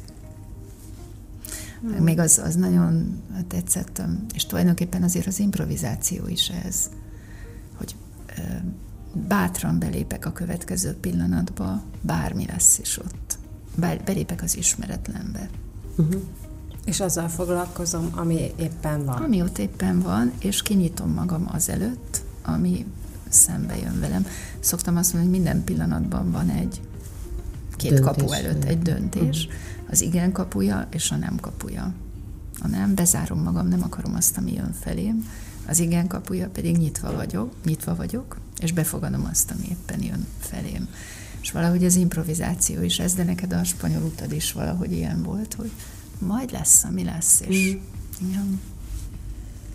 [1.82, 2.04] Hmm.
[2.04, 4.02] Még az, az nagyon tetszett,
[4.34, 6.90] és tulajdonképpen azért az improvizáció is ez,
[7.78, 7.96] hogy
[9.14, 13.38] bátran belépek a következő pillanatba, bármi lesz is ott.
[14.06, 15.50] Belépek az ismeretlenbe.
[15.96, 16.22] Uh-huh.
[16.86, 19.22] És azzal foglalkozom, ami éppen van.
[19.22, 22.86] Ami ott éppen van, és kinyitom magam azelőtt, ami
[23.30, 24.26] szembe jön velem.
[24.60, 26.82] Szoktam azt mondani, hogy minden pillanatban van egy
[27.76, 28.06] két döntés.
[28.06, 29.90] kapu előtt egy döntés, uh-huh.
[29.90, 31.94] az igen kapuja és a nem kapuja.
[32.60, 35.30] A nem, bezárom magam, nem akarom azt, ami jön felém,
[35.68, 40.88] az igen kapuja pedig nyitva vagyok, nyitva vagyok, és befogadom azt, ami éppen jön felém.
[41.42, 45.54] És valahogy az improvizáció is ez, de neked a spanyol utad is valahogy ilyen volt,
[45.54, 45.72] hogy
[46.20, 47.80] majd lesz, ami lesz, és mm.
[48.30, 48.60] igen.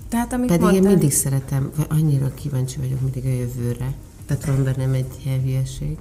[0.09, 0.82] Tehát, amit Pedig mondtál...
[0.82, 3.95] én mindig szeretem, vagy annyira kíváncsi vagyok mindig a jövőre.
[4.26, 5.97] Tehát van bennem egy ilyen hülyeség.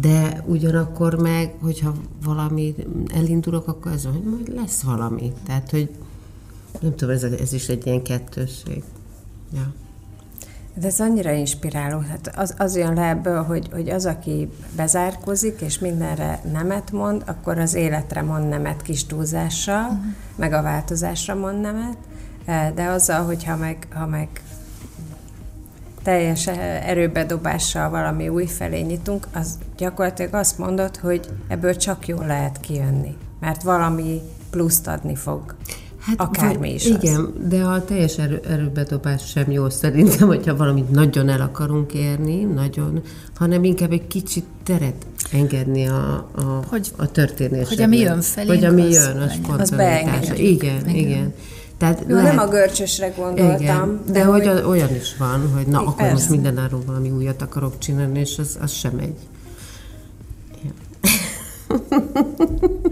[0.00, 2.74] De ugyanakkor meg, hogyha valami
[3.14, 5.32] elindulok, akkor ez hogy majd lesz valami.
[5.44, 5.90] Tehát, hogy
[6.80, 8.82] nem tudom, ez, ez is egy ilyen kettősség.
[9.52, 9.72] Ja.
[10.80, 11.98] De ez annyira inspiráló.
[11.98, 17.22] Hát az, az jön le ebből, hogy, hogy az, aki bezárkozik, és mindenre nemet mond,
[17.26, 20.04] akkor az életre mond nemet kis túlzással, uh-huh.
[20.36, 21.96] meg a változásra mond nemet,
[22.44, 24.28] e, de azzal, hogyha meg, ha meg
[26.02, 32.60] teljes erőbedobással valami új felé nyitunk, az gyakorlatilag azt mondod, hogy ebből csak jól lehet
[32.60, 34.20] kijönni, mert valami
[34.50, 35.54] pluszt adni fog.
[36.00, 37.48] Hát, Akármi is Igen, az.
[37.48, 43.02] de a teljes erő, erőbedobás sem jó szerintem, hogyha valamit nagyon el akarunk érni, nagyon,
[43.34, 47.68] hanem inkább egy kicsit teret engedni a, a, hogy, a történésre.
[47.68, 50.34] Hogy ami jön felé, Hogy ami jön, a spontanitásra.
[50.34, 51.34] Igen, igen, igen.
[51.78, 52.34] Tehát Jó, lehet...
[52.34, 53.60] nem a görcsösre gondoltam.
[53.60, 56.12] Igen, de, de hogy, hogy olyan is van, hogy na, akkor persze.
[56.12, 59.14] most mindenáról valami újat akarok csinálni, és az, az sem megy.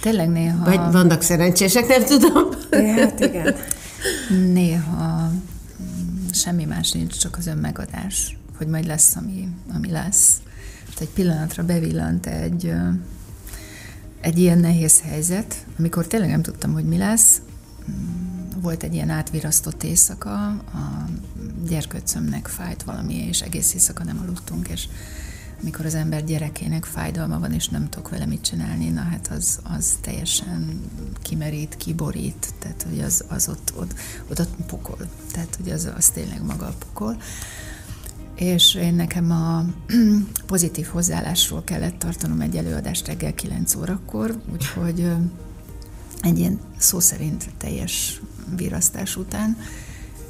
[0.00, 0.64] Tényleg néha...
[0.64, 2.48] Vagy vannak szerencsések, nem tudom.
[2.96, 3.54] Hát igen.
[4.52, 5.30] Néha
[5.82, 10.36] mm, semmi más nincs, csak az önmegadás, hogy majd lesz, ami, ami lesz.
[10.84, 12.72] Tehát egy pillanatra bevillant egy,
[14.20, 17.40] egy ilyen nehéz helyzet, amikor tényleg nem tudtam, hogy mi lesz.
[18.60, 21.08] Volt egy ilyen átvirasztott éjszaka, a
[21.68, 24.88] gyerkőcömnek fájt valami, és egész éjszaka nem aludtunk, és
[25.62, 29.58] amikor az ember gyerekének fájdalma van, és nem tudok vele mit csinálni, na hát az,
[29.62, 30.80] az teljesen
[31.22, 33.94] kimerít, kiborít, tehát hogy az, az ott, ott,
[34.28, 34.98] ott, ott pokol,
[35.32, 37.16] tehát hogy az, az tényleg maga a pokol.
[38.34, 39.64] És én nekem a
[40.46, 45.12] pozitív hozzáállásról kellett tartanom egy előadást reggel 9 órakor, úgyhogy
[46.22, 48.20] egy ilyen szó szerint teljes
[48.56, 49.56] virasztás után,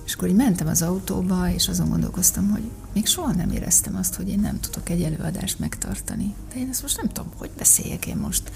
[0.09, 4.15] és akkor így mentem az autóba, és azon gondolkoztam, hogy még soha nem éreztem azt,
[4.15, 6.35] hogy én nem tudok egy előadást megtartani.
[6.53, 8.53] De én ezt most nem tudom, hogy beszéljek én most,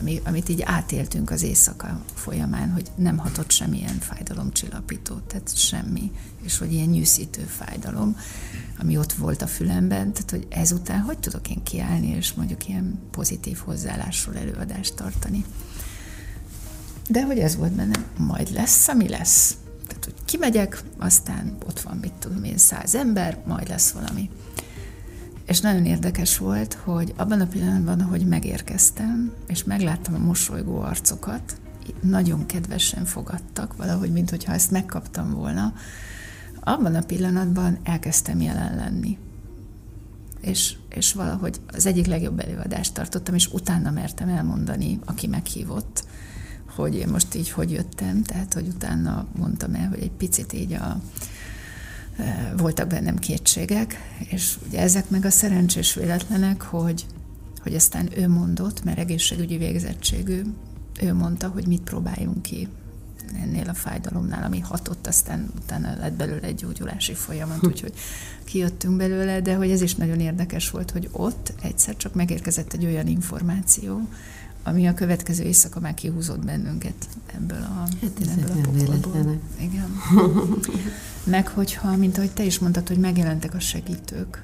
[0.00, 6.58] ami, amit így átéltünk az éjszaka folyamán, hogy nem hatott semmilyen fájdalomcsillapító, tehát semmi, és
[6.58, 8.16] hogy ilyen nyűszítő fájdalom,
[8.78, 12.98] ami ott volt a fülemben, tehát hogy ezután hogy tudok én kiállni, és mondjuk ilyen
[13.10, 15.44] pozitív hozzáállásról előadást tartani.
[17.08, 19.56] De hogy ez volt bennem, majd lesz, ami lesz.
[20.06, 24.30] Hogy kimegyek, aztán ott van, mit tudom én, száz ember, majd lesz valami.
[25.46, 31.60] És nagyon érdekes volt, hogy abban a pillanatban, hogy megérkeztem, és megláttam a mosolygó arcokat,
[32.00, 35.74] nagyon kedvesen fogadtak, valahogy, mint hogyha ezt megkaptam volna,
[36.60, 39.18] abban a pillanatban elkezdtem jelen lenni.
[40.40, 46.04] És, és valahogy az egyik legjobb előadást tartottam, és utána mertem elmondani, aki meghívott,
[46.76, 50.72] hogy én most így hogy jöttem, tehát hogy utána mondtam el, hogy egy picit így
[50.72, 51.00] a,
[52.16, 57.06] e, voltak bennem kétségek, és ugye ezek meg a szerencsés véletlenek, hogy,
[57.62, 60.42] hogy aztán ő mondott, mert egészségügyi végzettségű,
[61.00, 62.68] ő mondta, hogy mit próbáljunk ki
[63.42, 67.66] ennél a fájdalomnál, ami hatott, aztán utána lett belőle egy gyógyulási folyamat, hm.
[67.66, 67.92] úgyhogy
[68.44, 72.84] kijöttünk belőle, de hogy ez is nagyon érdekes volt, hogy ott egyszer csak megérkezett egy
[72.84, 74.08] olyan információ,
[74.66, 79.38] ami a következő éjszaka már kihúzott bennünket ebből a, hát ebből a pokolból.
[79.60, 79.90] Igen.
[81.24, 84.42] Meg hogyha, mint ahogy te is mondtad, hogy megjelentek a segítők,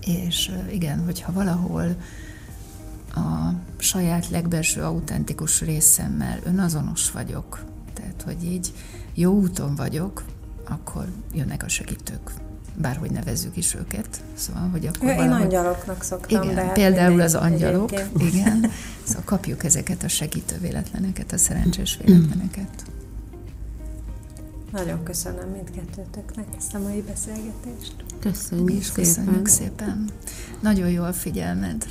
[0.00, 1.96] és igen, hogyha valahol
[3.14, 8.72] a saját legbelső autentikus részemmel önazonos vagyok, tehát hogy így
[9.14, 10.24] jó úton vagyok,
[10.64, 12.32] akkor jönnek a segítők
[12.80, 14.22] bárhogy nevezzük is őket.
[14.34, 15.42] Szóval, hogy akkor Én valahogy...
[15.42, 16.42] angyaloknak szoktam.
[16.42, 18.34] Igen, de hát például az angyalok, egyébként.
[18.34, 18.70] igen.
[19.04, 22.84] Szóval kapjuk ezeket a segítő véletleneket, a szerencsés véletleneket.
[24.72, 27.94] Nagyon köszönöm mindkettőtöknek ezt a mai beszélgetést.
[28.20, 30.04] Köszönjük és köszönjük szépen.
[30.60, 31.86] Nagyon jó a figyelmed.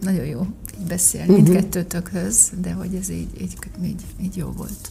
[0.00, 0.46] Nagyon jó
[0.80, 1.44] így beszélni uh-huh.
[1.44, 4.90] mindkettőtökhöz, de hogy ez így, így, így, így jó volt.